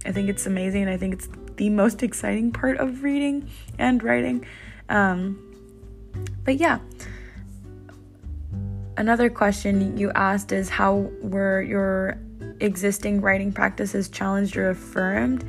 I 0.05 0.12
think 0.12 0.29
it's 0.29 0.46
amazing. 0.46 0.88
I 0.88 0.96
think 0.96 1.14
it's 1.14 1.29
the 1.57 1.70
most 1.70 2.03
exciting 2.03 2.53
part 2.53 2.79
of 2.79 3.03
reading 3.03 3.48
and 3.79 4.03
writing. 4.03 4.44
Um, 4.88 5.38
but 6.44 6.57
yeah. 6.57 6.81
Another 8.96 9.31
question 9.31 9.96
you 9.96 10.11
asked 10.12 10.53
is 10.53 10.68
how 10.68 11.11
were 11.22 11.62
your 11.62 12.18
existing 12.61 13.20
writing 13.22 13.53
practices 13.53 14.09
challenged 14.09 14.57
or 14.57 14.70
affirmed? 14.70 15.44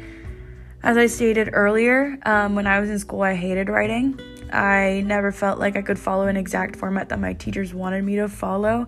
As 0.83 0.97
I 0.97 1.05
stated 1.05 1.49
earlier, 1.53 2.17
um, 2.25 2.55
when 2.55 2.67
I 2.67 2.81
was 2.81 2.89
in 2.89 2.99
school, 2.99 3.21
I 3.21 3.35
hated 3.35 3.69
writing. 3.69 4.19
I 4.51 5.01
never 5.05 5.31
felt 5.31 5.57
like 5.57 5.77
I 5.77 5.81
could 5.81 5.97
follow 5.97 6.27
an 6.27 6.35
exact 6.35 6.75
format 6.75 7.07
that 7.09 7.19
my 7.19 7.33
teachers 7.33 7.73
wanted 7.73 8.03
me 8.03 8.17
to 8.17 8.27
follow. 8.27 8.87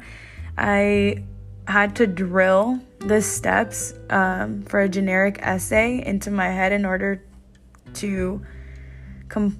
I 0.57 1.23
had 1.67 1.95
to 1.95 2.05
drill 2.05 2.81
the 2.99 3.21
steps 3.21 3.93
um, 4.09 4.63
for 4.63 4.81
a 4.81 4.89
generic 4.89 5.39
essay 5.41 6.05
into 6.05 6.31
my 6.31 6.49
head 6.49 6.73
in 6.73 6.85
order 6.85 7.23
to 7.95 8.45
com- 9.29 9.57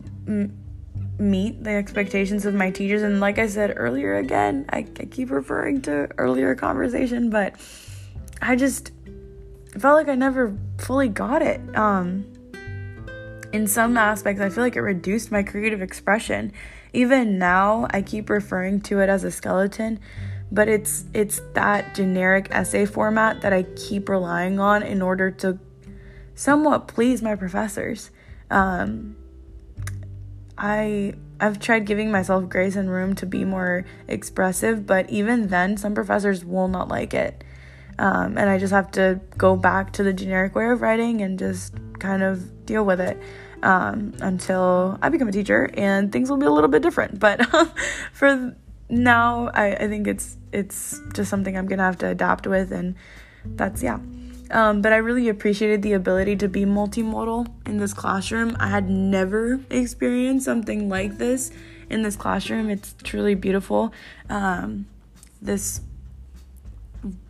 meet 1.17 1.63
the 1.63 1.71
expectations 1.71 2.45
of 2.45 2.53
my 2.53 2.69
teachers. 2.69 3.01
And 3.01 3.21
like 3.21 3.39
I 3.39 3.47
said 3.47 3.73
earlier, 3.77 4.17
again, 4.17 4.65
I, 4.69 4.79
I 4.99 5.05
keep 5.05 5.31
referring 5.31 5.81
to 5.83 6.09
earlier 6.17 6.53
conversation, 6.53 7.29
but 7.29 7.55
I 8.41 8.57
just 8.57 8.91
felt 9.79 9.95
like 9.95 10.07
I 10.07 10.15
never 10.15 10.57
fully 10.77 11.09
got 11.09 11.41
it. 11.41 11.61
Um, 11.75 12.25
in 13.51 13.67
some 13.67 13.97
aspects, 13.97 14.41
I 14.41 14.49
feel 14.49 14.63
like 14.63 14.75
it 14.75 14.81
reduced 14.81 15.31
my 15.31 15.41
creative 15.41 15.81
expression. 15.81 16.51
Even 16.91 17.37
now, 17.39 17.87
I 17.91 18.01
keep 18.01 18.29
referring 18.29 18.81
to 18.81 18.99
it 18.99 19.07
as 19.07 19.23
a 19.23 19.31
skeleton, 19.31 19.99
but 20.51 20.67
it's 20.67 21.05
it's 21.13 21.41
that 21.53 21.95
generic 21.95 22.49
essay 22.51 22.85
format 22.85 23.41
that 23.41 23.53
I 23.53 23.63
keep 23.63 24.09
relying 24.09 24.59
on 24.59 24.83
in 24.83 25.01
order 25.01 25.31
to 25.31 25.57
somewhat 26.33 26.89
please 26.89 27.21
my 27.21 27.35
professors. 27.35 28.11
Um, 28.51 29.15
I 30.57 31.13
I've 31.39 31.59
tried 31.59 31.85
giving 31.85 32.11
myself 32.11 32.49
grace 32.49 32.75
and 32.75 32.89
room 32.89 33.15
to 33.15 33.25
be 33.25 33.45
more 33.45 33.85
expressive, 34.07 34.85
but 34.85 35.09
even 35.09 35.47
then, 35.47 35.77
some 35.77 35.95
professors 35.95 36.43
will 36.43 36.67
not 36.67 36.89
like 36.89 37.13
it. 37.13 37.43
Um, 37.97 38.37
and 38.37 38.49
I 38.49 38.57
just 38.57 38.73
have 38.73 38.91
to 38.91 39.21
go 39.37 39.55
back 39.55 39.93
to 39.93 40.03
the 40.03 40.13
generic 40.13 40.55
way 40.55 40.69
of 40.69 40.81
writing 40.81 41.21
and 41.21 41.39
just 41.39 41.73
kind 41.99 42.23
of 42.23 42.65
deal 42.65 42.83
with 42.85 42.99
it 42.99 43.17
um, 43.63 44.13
until 44.21 44.97
I 45.01 45.09
become 45.09 45.27
a 45.27 45.31
teacher 45.31 45.69
and 45.73 46.11
things 46.11 46.29
will 46.29 46.37
be 46.37 46.45
a 46.45 46.51
little 46.51 46.69
bit 46.69 46.81
different. 46.81 47.19
But 47.25 47.45
for 48.13 48.55
now, 48.89 49.49
I, 49.53 49.75
I 49.75 49.87
think 49.87 50.07
it's 50.07 50.37
it's 50.51 50.99
just 51.13 51.29
something 51.29 51.57
I'm 51.57 51.67
gonna 51.67 51.83
have 51.83 51.97
to 51.99 52.07
adapt 52.07 52.47
with, 52.47 52.71
and 52.71 52.95
that's 53.45 53.81
yeah. 53.81 53.99
Um, 54.51 54.81
but 54.81 54.93
I 54.93 54.97
really 54.97 55.27
appreciated 55.27 55.81
the 55.81 55.93
ability 55.93 56.35
to 56.37 56.47
be 56.47 56.65
multimodal 56.65 57.47
in 57.65 57.77
this 57.77 57.93
classroom. 57.93 58.55
I 58.59 58.67
had 58.67 58.89
never 58.89 59.59
experienced 59.71 60.45
something 60.45 60.87
like 60.87 61.17
this 61.17 61.51
in 61.89 62.03
this 62.03 62.15
classroom. 62.15 62.69
It's 62.69 62.93
truly 63.03 63.33
beautiful. 63.33 63.91
Um, 64.29 64.85
this 65.41 65.81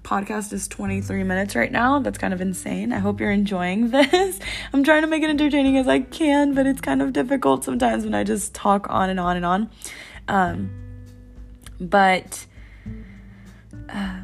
podcast 0.05 0.53
is 0.53 0.67
23 0.67 1.23
minutes 1.23 1.55
right 1.55 1.71
now. 1.71 1.99
That's 1.99 2.17
kind 2.17 2.33
of 2.33 2.39
insane. 2.39 2.93
I 2.93 2.99
hope 2.99 3.19
you're 3.19 3.31
enjoying 3.31 3.89
this. 3.91 4.39
I'm 4.71 4.83
trying 4.83 5.01
to 5.01 5.07
make 5.07 5.23
it 5.23 5.29
entertaining 5.29 5.77
as 5.77 5.87
I 5.87 5.99
can, 5.99 6.53
but 6.53 6.65
it's 6.65 6.79
kind 6.79 7.01
of 7.01 7.11
difficult 7.11 7.63
sometimes 7.63 8.05
when 8.05 8.13
I 8.13 8.23
just 8.23 8.53
talk 8.53 8.87
on 8.89 9.09
and 9.09 9.19
on 9.19 9.35
and 9.35 9.45
on. 9.45 9.69
Um, 10.27 10.69
but 11.79 12.45
uh, 13.89 14.21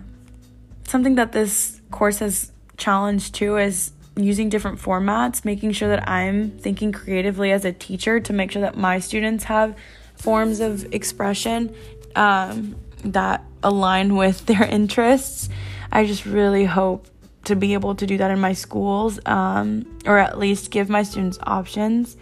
something 0.88 1.16
that 1.16 1.32
this 1.32 1.82
course 1.92 2.20
has 2.20 2.52
challenged 2.78 3.36
too 3.36 3.58
is 3.58 3.92
using 4.16 4.50
different 4.50 4.80
formats, 4.80 5.44
making 5.46 5.72
sure 5.72 5.90
that 5.90 6.08
I'm 6.08 6.52
thinking 6.52 6.92
creatively 6.92 7.52
as 7.52 7.66
a 7.66 7.72
teacher 7.72 8.20
to 8.20 8.34
make 8.34 8.52
sure 8.52 8.62
that 8.62 8.78
my 8.78 9.00
students 9.00 9.46
have 9.46 9.76
forms 10.16 10.60
of 10.60 10.94
expression 10.94 11.74
um, 12.16 12.76
that 13.04 13.44
align 13.64 14.16
with 14.16 14.46
their 14.46 14.64
interests. 14.80 15.50
I 15.92 16.06
just 16.06 16.26
really 16.26 16.66
hope 16.66 17.08
to 17.46 17.56
be 17.56 17.74
able 17.74 17.96
to 17.96 18.06
do 18.06 18.18
that 18.18 18.32
in 18.32 18.40
my 18.40 18.54
schools 18.54 19.20
um, 19.26 19.86
or 20.06 20.18
at 20.18 20.38
least 20.38 20.72
give 20.72 20.90
my 20.90 21.04
students 21.04 21.40
options. 21.44 22.16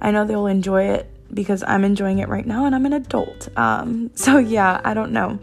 I 0.00 0.10
know 0.10 0.24
they'll 0.24 0.46
enjoy 0.46 0.84
it 0.84 1.10
because 1.32 1.64
I'm 1.66 1.84
enjoying 1.84 2.18
it 2.18 2.28
right 2.28 2.46
now 2.46 2.66
and 2.66 2.74
I'm 2.74 2.86
an 2.86 2.92
adult. 2.92 3.48
Um, 3.56 4.10
so, 4.14 4.38
yeah, 4.38 4.80
I 4.84 4.94
don't 4.94 5.12
know. 5.12 5.38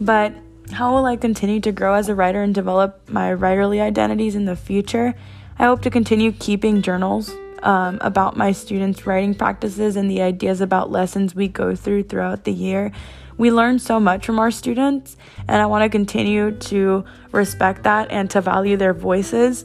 But 0.00 0.32
how 0.72 0.94
will 0.94 1.04
I 1.04 1.16
continue 1.16 1.60
to 1.60 1.72
grow 1.72 1.94
as 1.94 2.08
a 2.08 2.14
writer 2.14 2.42
and 2.42 2.54
develop 2.54 3.08
my 3.08 3.32
writerly 3.32 3.80
identities 3.80 4.34
in 4.34 4.46
the 4.46 4.56
future? 4.56 5.14
I 5.58 5.64
hope 5.64 5.82
to 5.82 5.90
continue 5.90 6.32
keeping 6.32 6.82
journals 6.82 7.32
um, 7.62 7.98
about 8.00 8.36
my 8.36 8.52
students' 8.52 9.06
writing 9.06 9.34
practices 9.34 9.96
and 9.96 10.10
the 10.10 10.22
ideas 10.22 10.60
about 10.60 10.90
lessons 10.90 11.34
we 11.34 11.48
go 11.48 11.74
through 11.74 12.04
throughout 12.04 12.44
the 12.44 12.52
year 12.52 12.92
we 13.38 13.50
learn 13.50 13.78
so 13.78 14.00
much 14.00 14.26
from 14.26 14.38
our 14.38 14.50
students, 14.50 15.16
and 15.46 15.60
I 15.60 15.66
want 15.66 15.84
to 15.84 15.88
continue 15.88 16.52
to 16.52 17.04
respect 17.32 17.82
that 17.84 18.10
and 18.10 18.30
to 18.30 18.40
value 18.40 18.76
their 18.76 18.94
voices. 18.94 19.64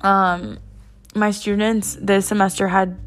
Um, 0.00 0.58
my 1.14 1.30
students 1.30 1.96
this 2.00 2.26
semester 2.26 2.68
had 2.68 2.98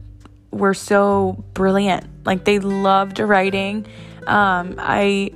were 0.51 0.73
so 0.73 1.43
brilliant. 1.53 2.05
Like 2.25 2.43
they 2.45 2.59
loved 2.59 3.19
writing. 3.19 3.85
Um, 4.27 4.75
I 4.77 5.31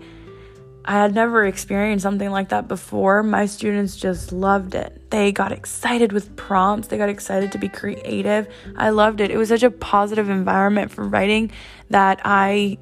I 0.88 0.93
had 0.93 1.15
never 1.15 1.45
experienced 1.45 2.04
something 2.04 2.30
like 2.30 2.49
that 2.49 2.67
before. 2.67 3.23
My 3.23 3.47
students 3.47 3.95
just 3.95 4.32
loved 4.32 4.75
it. 4.75 5.10
They 5.10 5.32
got 5.32 5.51
excited 5.51 6.12
with 6.12 6.36
prompts. 6.36 6.89
They 6.89 6.97
got 6.97 7.10
excited 7.10 7.51
to 7.54 7.58
be 7.58 7.69
creative. 7.69 8.47
I 8.78 8.91
loved 8.91 9.19
it. 9.19 9.32
It 9.32 9.38
was 9.38 9.49
such 9.49 9.63
a 9.63 9.71
positive 9.71 10.30
environment 10.30 10.91
for 10.91 11.04
writing 11.04 11.51
that 11.89 12.21
I 12.23 12.78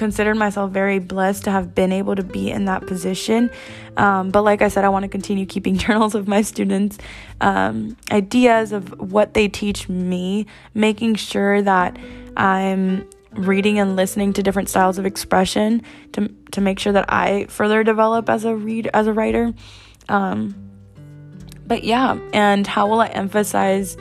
considered 0.00 0.34
myself 0.34 0.70
very 0.70 0.98
blessed 0.98 1.44
to 1.44 1.50
have 1.50 1.74
been 1.74 1.92
able 1.92 2.16
to 2.16 2.22
be 2.22 2.50
in 2.50 2.64
that 2.64 2.86
position. 2.86 3.50
Um, 3.98 4.30
but 4.30 4.40
like 4.42 4.62
I 4.62 4.68
said, 4.68 4.82
I 4.82 4.88
want 4.88 5.02
to 5.02 5.10
continue 5.10 5.44
keeping 5.44 5.76
journals 5.84 6.14
of 6.14 6.26
my 6.26 6.40
students' 6.40 6.96
um, 7.42 7.98
ideas 8.10 8.72
of 8.72 8.98
what 8.98 9.34
they 9.34 9.46
teach 9.46 9.90
me, 9.90 10.46
making 10.72 11.16
sure 11.16 11.60
that 11.60 11.98
I'm 12.34 13.06
reading 13.32 13.78
and 13.78 13.94
listening 13.94 14.32
to 14.32 14.42
different 14.42 14.70
styles 14.70 14.96
of 14.98 15.04
expression 15.04 15.82
to 16.12 16.28
to 16.52 16.60
make 16.62 16.78
sure 16.78 16.94
that 16.94 17.04
I 17.12 17.44
further 17.48 17.84
develop 17.84 18.30
as 18.30 18.46
a 18.46 18.56
read 18.56 18.88
as 18.94 19.06
a 19.06 19.12
writer. 19.12 19.52
Um, 20.08 20.54
but 21.66 21.84
yeah, 21.84 22.18
and 22.32 22.66
how 22.66 22.88
will 22.88 23.02
I 23.02 23.08
emphasize 23.08 23.98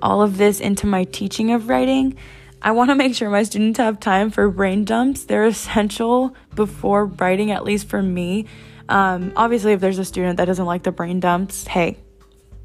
all 0.00 0.22
of 0.22 0.38
this 0.38 0.60
into 0.60 0.86
my 0.86 1.04
teaching 1.04 1.52
of 1.52 1.68
writing? 1.68 2.16
I 2.64 2.70
want 2.70 2.90
to 2.90 2.94
make 2.94 3.16
sure 3.16 3.28
my 3.28 3.42
students 3.42 3.78
have 3.78 3.98
time 3.98 4.30
for 4.30 4.48
brain 4.48 4.84
dumps. 4.84 5.24
They're 5.24 5.44
essential 5.44 6.34
before 6.54 7.06
writing, 7.06 7.50
at 7.50 7.64
least 7.64 7.88
for 7.88 8.00
me. 8.00 8.46
Um, 8.88 9.32
obviously, 9.34 9.72
if 9.72 9.80
there's 9.80 9.98
a 9.98 10.04
student 10.04 10.36
that 10.36 10.44
doesn't 10.44 10.64
like 10.64 10.84
the 10.84 10.92
brain 10.92 11.18
dumps, 11.18 11.66
hey, 11.66 11.98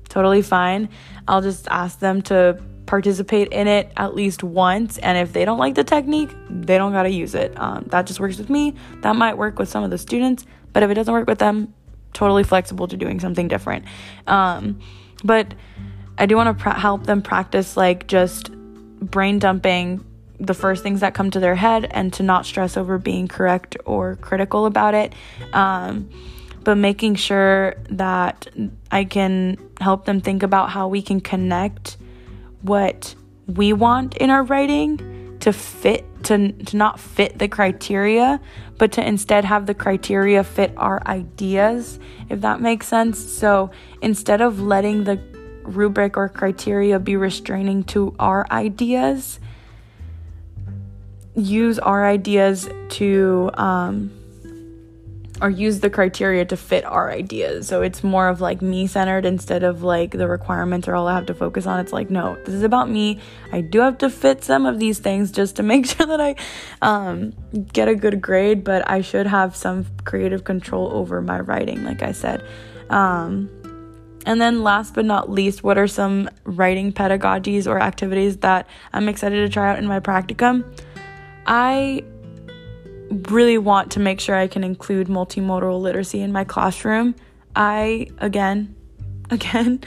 totally 0.07 0.43
fine. 0.43 0.89
I'll 1.27 1.41
just 1.41 1.67
ask 1.69 1.97
them 1.97 2.21
to 2.23 2.61
participate 2.85 3.49
in 3.49 3.67
it 3.67 3.91
at 3.97 4.13
least 4.13 4.43
once. 4.43 4.99
And 4.99 5.17
if 5.17 5.33
they 5.33 5.45
don't 5.45 5.57
like 5.57 5.73
the 5.73 5.83
technique, 5.83 6.29
they 6.47 6.77
don't 6.77 6.91
got 6.91 7.03
to 7.03 7.09
use 7.09 7.33
it. 7.33 7.59
Um, 7.59 7.85
that 7.87 8.05
just 8.05 8.19
works 8.19 8.37
with 8.37 8.51
me. 8.51 8.75
That 9.01 9.15
might 9.15 9.35
work 9.35 9.57
with 9.57 9.67
some 9.67 9.83
of 9.83 9.89
the 9.89 9.97
students, 9.97 10.45
but 10.73 10.83
if 10.83 10.91
it 10.91 10.93
doesn't 10.93 11.13
work 11.13 11.27
with 11.27 11.39
them, 11.39 11.73
totally 12.13 12.43
flexible 12.43 12.87
to 12.87 12.97
doing 12.97 13.19
something 13.19 13.47
different. 13.47 13.85
Um, 14.27 14.79
but 15.23 15.55
I 16.19 16.27
do 16.27 16.35
want 16.35 16.55
to 16.55 16.63
pra- 16.63 16.79
help 16.79 17.05
them 17.05 17.21
practice 17.21 17.75
like 17.75 18.07
just 18.07 18.51
brain 19.01 19.39
dumping 19.39 20.05
the 20.39 20.53
first 20.53 20.83
things 20.83 20.99
that 20.99 21.13
come 21.13 21.31
to 21.31 21.39
their 21.39 21.55
head 21.55 21.85
and 21.91 22.13
to 22.13 22.23
not 22.23 22.45
stress 22.45 22.77
over 22.77 22.97
being 22.97 23.27
correct 23.27 23.75
or 23.85 24.15
critical 24.17 24.65
about 24.65 24.93
it. 24.93 25.13
Um, 25.53 26.09
but 26.63 26.75
making 26.75 27.15
sure 27.15 27.75
that 27.89 28.47
I 28.91 29.05
can 29.05 29.57
help 29.79 30.05
them 30.05 30.19
think 30.19 30.43
about 30.43 30.69
how 30.69 30.89
we 30.89 31.01
can 31.01 31.21
connect 31.21 31.97
what 32.61 33.15
we 33.47 33.71
want 33.71 34.17
in 34.17 34.29
our 34.29 34.43
writing 34.43 35.37
to 35.39 35.53
fit 35.53 36.03
to, 36.23 36.51
to 36.51 36.75
not 36.75 36.99
fit 36.99 37.39
the 37.39 37.47
criteria 37.47 38.41
but 38.77 38.91
to 38.93 39.07
instead 39.07 39.45
have 39.45 39.65
the 39.65 39.73
criteria 39.73 40.43
fit 40.43 40.73
our 40.75 41.01
ideas 41.07 41.99
if 42.29 42.41
that 42.41 42.59
makes 42.59 42.87
sense 42.87 43.17
so 43.17 43.71
instead 44.01 44.41
of 44.41 44.59
letting 44.59 45.05
the 45.05 45.15
rubric 45.67 46.17
or 46.17 46.29
criteria 46.29 46.99
be 46.99 47.15
restraining 47.15 47.83
to 47.85 48.15
our 48.19 48.45
ideas. 48.51 49.39
Use 51.35 51.77
our 51.77 52.07
ideas 52.07 52.67
to, 52.89 53.51
um, 53.53 54.11
or 55.39 55.49
use 55.49 55.81
the 55.81 55.89
criteria 55.89 56.45
to 56.45 56.57
fit 56.57 56.83
our 56.83 57.11
ideas. 57.11 57.67
So 57.67 57.81
it's 57.81 58.03
more 58.03 58.27
of 58.27 58.41
like 58.41 58.61
me 58.61 58.87
centered 58.87 59.25
instead 59.25 59.63
of 59.63 59.83
like 59.83 60.11
the 60.11 60.27
requirements 60.27 60.87
are 60.87 60.95
all 60.95 61.07
I 61.07 61.13
have 61.13 61.27
to 61.27 61.33
focus 61.33 61.67
on. 61.67 61.79
It's 61.79 61.93
like, 61.93 62.09
no, 62.09 62.35
this 62.45 62.55
is 62.55 62.63
about 62.63 62.89
me. 62.89 63.19
I 63.51 63.61
do 63.61 63.79
have 63.81 63.99
to 63.99 64.09
fit 64.09 64.43
some 64.43 64.65
of 64.65 64.79
these 64.79 64.99
things 64.99 65.31
just 65.31 65.57
to 65.57 65.63
make 65.71 65.85
sure 65.85 66.07
that 66.07 66.21
I 66.21 66.35
um, 66.81 67.33
get 67.71 67.87
a 67.87 67.95
good 67.95 68.21
grade, 68.21 68.63
but 68.63 68.89
I 68.89 69.01
should 69.01 69.27
have 69.27 69.55
some 69.55 69.85
creative 70.05 70.43
control 70.43 70.91
over 70.91 71.21
my 71.21 71.39
writing, 71.39 71.83
like 71.83 72.01
I 72.01 72.13
said. 72.13 72.43
Um, 72.89 73.49
and 74.25 74.41
then, 74.41 74.63
last 74.63 74.93
but 74.93 75.05
not 75.05 75.29
least, 75.29 75.63
what 75.63 75.77
are 75.77 75.87
some 75.87 76.29
writing 76.43 76.91
pedagogies 76.91 77.67
or 77.67 77.79
activities 77.79 78.37
that 78.37 78.67
I'm 78.93 79.07
excited 79.07 79.45
to 79.45 79.49
try 79.49 79.71
out 79.71 79.79
in 79.79 79.87
my 79.87 79.99
practicum? 79.99 80.65
I 81.45 82.03
really 83.09 83.57
want 83.57 83.91
to 83.91 83.99
make 83.99 84.19
sure 84.19 84.35
I 84.35 84.47
can 84.47 84.63
include 84.63 85.07
multimodal 85.07 85.81
literacy 85.81 86.21
in 86.21 86.31
my 86.31 86.43
classroom. 86.43 87.15
I, 87.55 88.07
again, 88.17 88.75
again, 89.29 89.81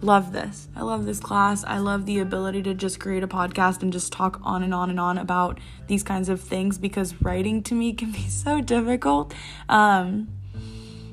love 0.00 0.32
this. 0.32 0.68
I 0.74 0.82
love 0.82 1.06
this 1.06 1.20
class. 1.20 1.64
I 1.64 1.78
love 1.78 2.06
the 2.06 2.18
ability 2.18 2.62
to 2.64 2.74
just 2.74 3.00
create 3.00 3.22
a 3.22 3.28
podcast 3.28 3.82
and 3.82 3.92
just 3.92 4.12
talk 4.12 4.40
on 4.42 4.62
and 4.62 4.74
on 4.74 4.90
and 4.90 5.00
on 5.00 5.18
about 5.18 5.58
these 5.86 6.02
kinds 6.02 6.28
of 6.28 6.40
things 6.40 6.78
because 6.78 7.20
writing 7.22 7.62
to 7.64 7.74
me 7.74 7.92
can 7.94 8.10
be 8.10 8.28
so 8.28 8.60
difficult. 8.60 9.34
Um, 9.68 10.28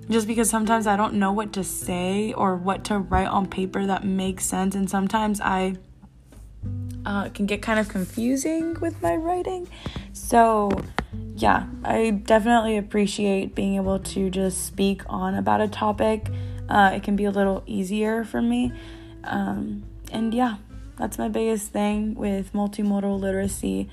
just 0.09 0.27
because 0.27 0.49
sometimes 0.49 0.87
I 0.87 0.95
don't 0.95 1.15
know 1.15 1.31
what 1.31 1.53
to 1.53 1.63
say 1.63 2.33
or 2.33 2.55
what 2.55 2.83
to 2.85 2.99
write 2.99 3.27
on 3.27 3.47
paper 3.47 3.85
that 3.85 4.03
makes 4.03 4.45
sense, 4.45 4.75
and 4.75 4.89
sometimes 4.89 5.41
I 5.41 5.75
uh, 7.05 7.29
can 7.29 7.45
get 7.45 7.61
kind 7.61 7.79
of 7.79 7.89
confusing 7.89 8.79
with 8.79 9.01
my 9.01 9.15
writing. 9.15 9.67
So, 10.13 10.71
yeah, 11.35 11.67
I 11.83 12.11
definitely 12.11 12.77
appreciate 12.77 13.55
being 13.55 13.75
able 13.75 13.99
to 13.99 14.29
just 14.29 14.65
speak 14.65 15.01
on 15.07 15.35
about 15.35 15.61
a 15.61 15.67
topic. 15.67 16.27
Uh, 16.69 16.91
it 16.93 17.03
can 17.03 17.15
be 17.15 17.25
a 17.25 17.31
little 17.31 17.63
easier 17.65 18.23
for 18.23 18.41
me. 18.41 18.71
Um, 19.23 19.83
and 20.11 20.33
yeah, 20.33 20.57
that's 20.97 21.17
my 21.17 21.27
biggest 21.27 21.71
thing 21.71 22.15
with 22.15 22.53
multimodal 22.53 23.19
literacy. 23.19 23.89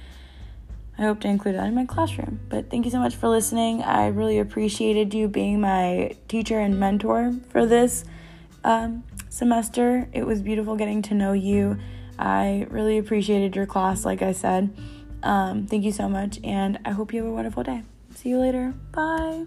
I 1.01 1.05
hope 1.05 1.21
to 1.21 1.29
include 1.29 1.55
that 1.55 1.67
in 1.67 1.75
my 1.75 1.87
classroom. 1.87 2.41
But 2.51 2.71
thank 2.71 2.85
you 2.85 2.91
so 2.91 2.99
much 2.99 3.17
for 3.17 3.27
listening. 3.29 3.83
I 3.83 4.09
really 4.09 4.39
appreciated 4.39 5.15
you 5.15 5.29
being 5.29 5.59
my 5.59 6.15
teacher 6.29 6.61
and 6.61 6.79
mentor 6.79 7.35
for 7.49 7.65
this 7.65 8.05
um, 8.65 9.03
semester. 9.31 10.09
It 10.13 10.27
was 10.27 10.43
beautiful 10.43 10.77
getting 10.77 11.01
to 11.03 11.15
know 11.15 11.33
you. 11.33 11.79
I 12.19 12.67
really 12.69 12.99
appreciated 12.99 13.57
your 13.57 13.65
class, 13.65 14.05
like 14.05 14.21
I 14.21 14.33
said. 14.33 14.77
Um, 15.23 15.67
thank 15.67 15.85
you 15.85 15.93
so 15.93 16.07
much, 16.07 16.39
and 16.45 16.79
I 16.85 16.91
hope 16.91 17.15
you 17.15 17.23
have 17.23 17.31
a 17.31 17.35
wonderful 17.35 17.63
day. 17.63 17.83
See 18.15 18.29
you 18.29 18.39
later. 18.39 18.75
Bye. 18.93 19.47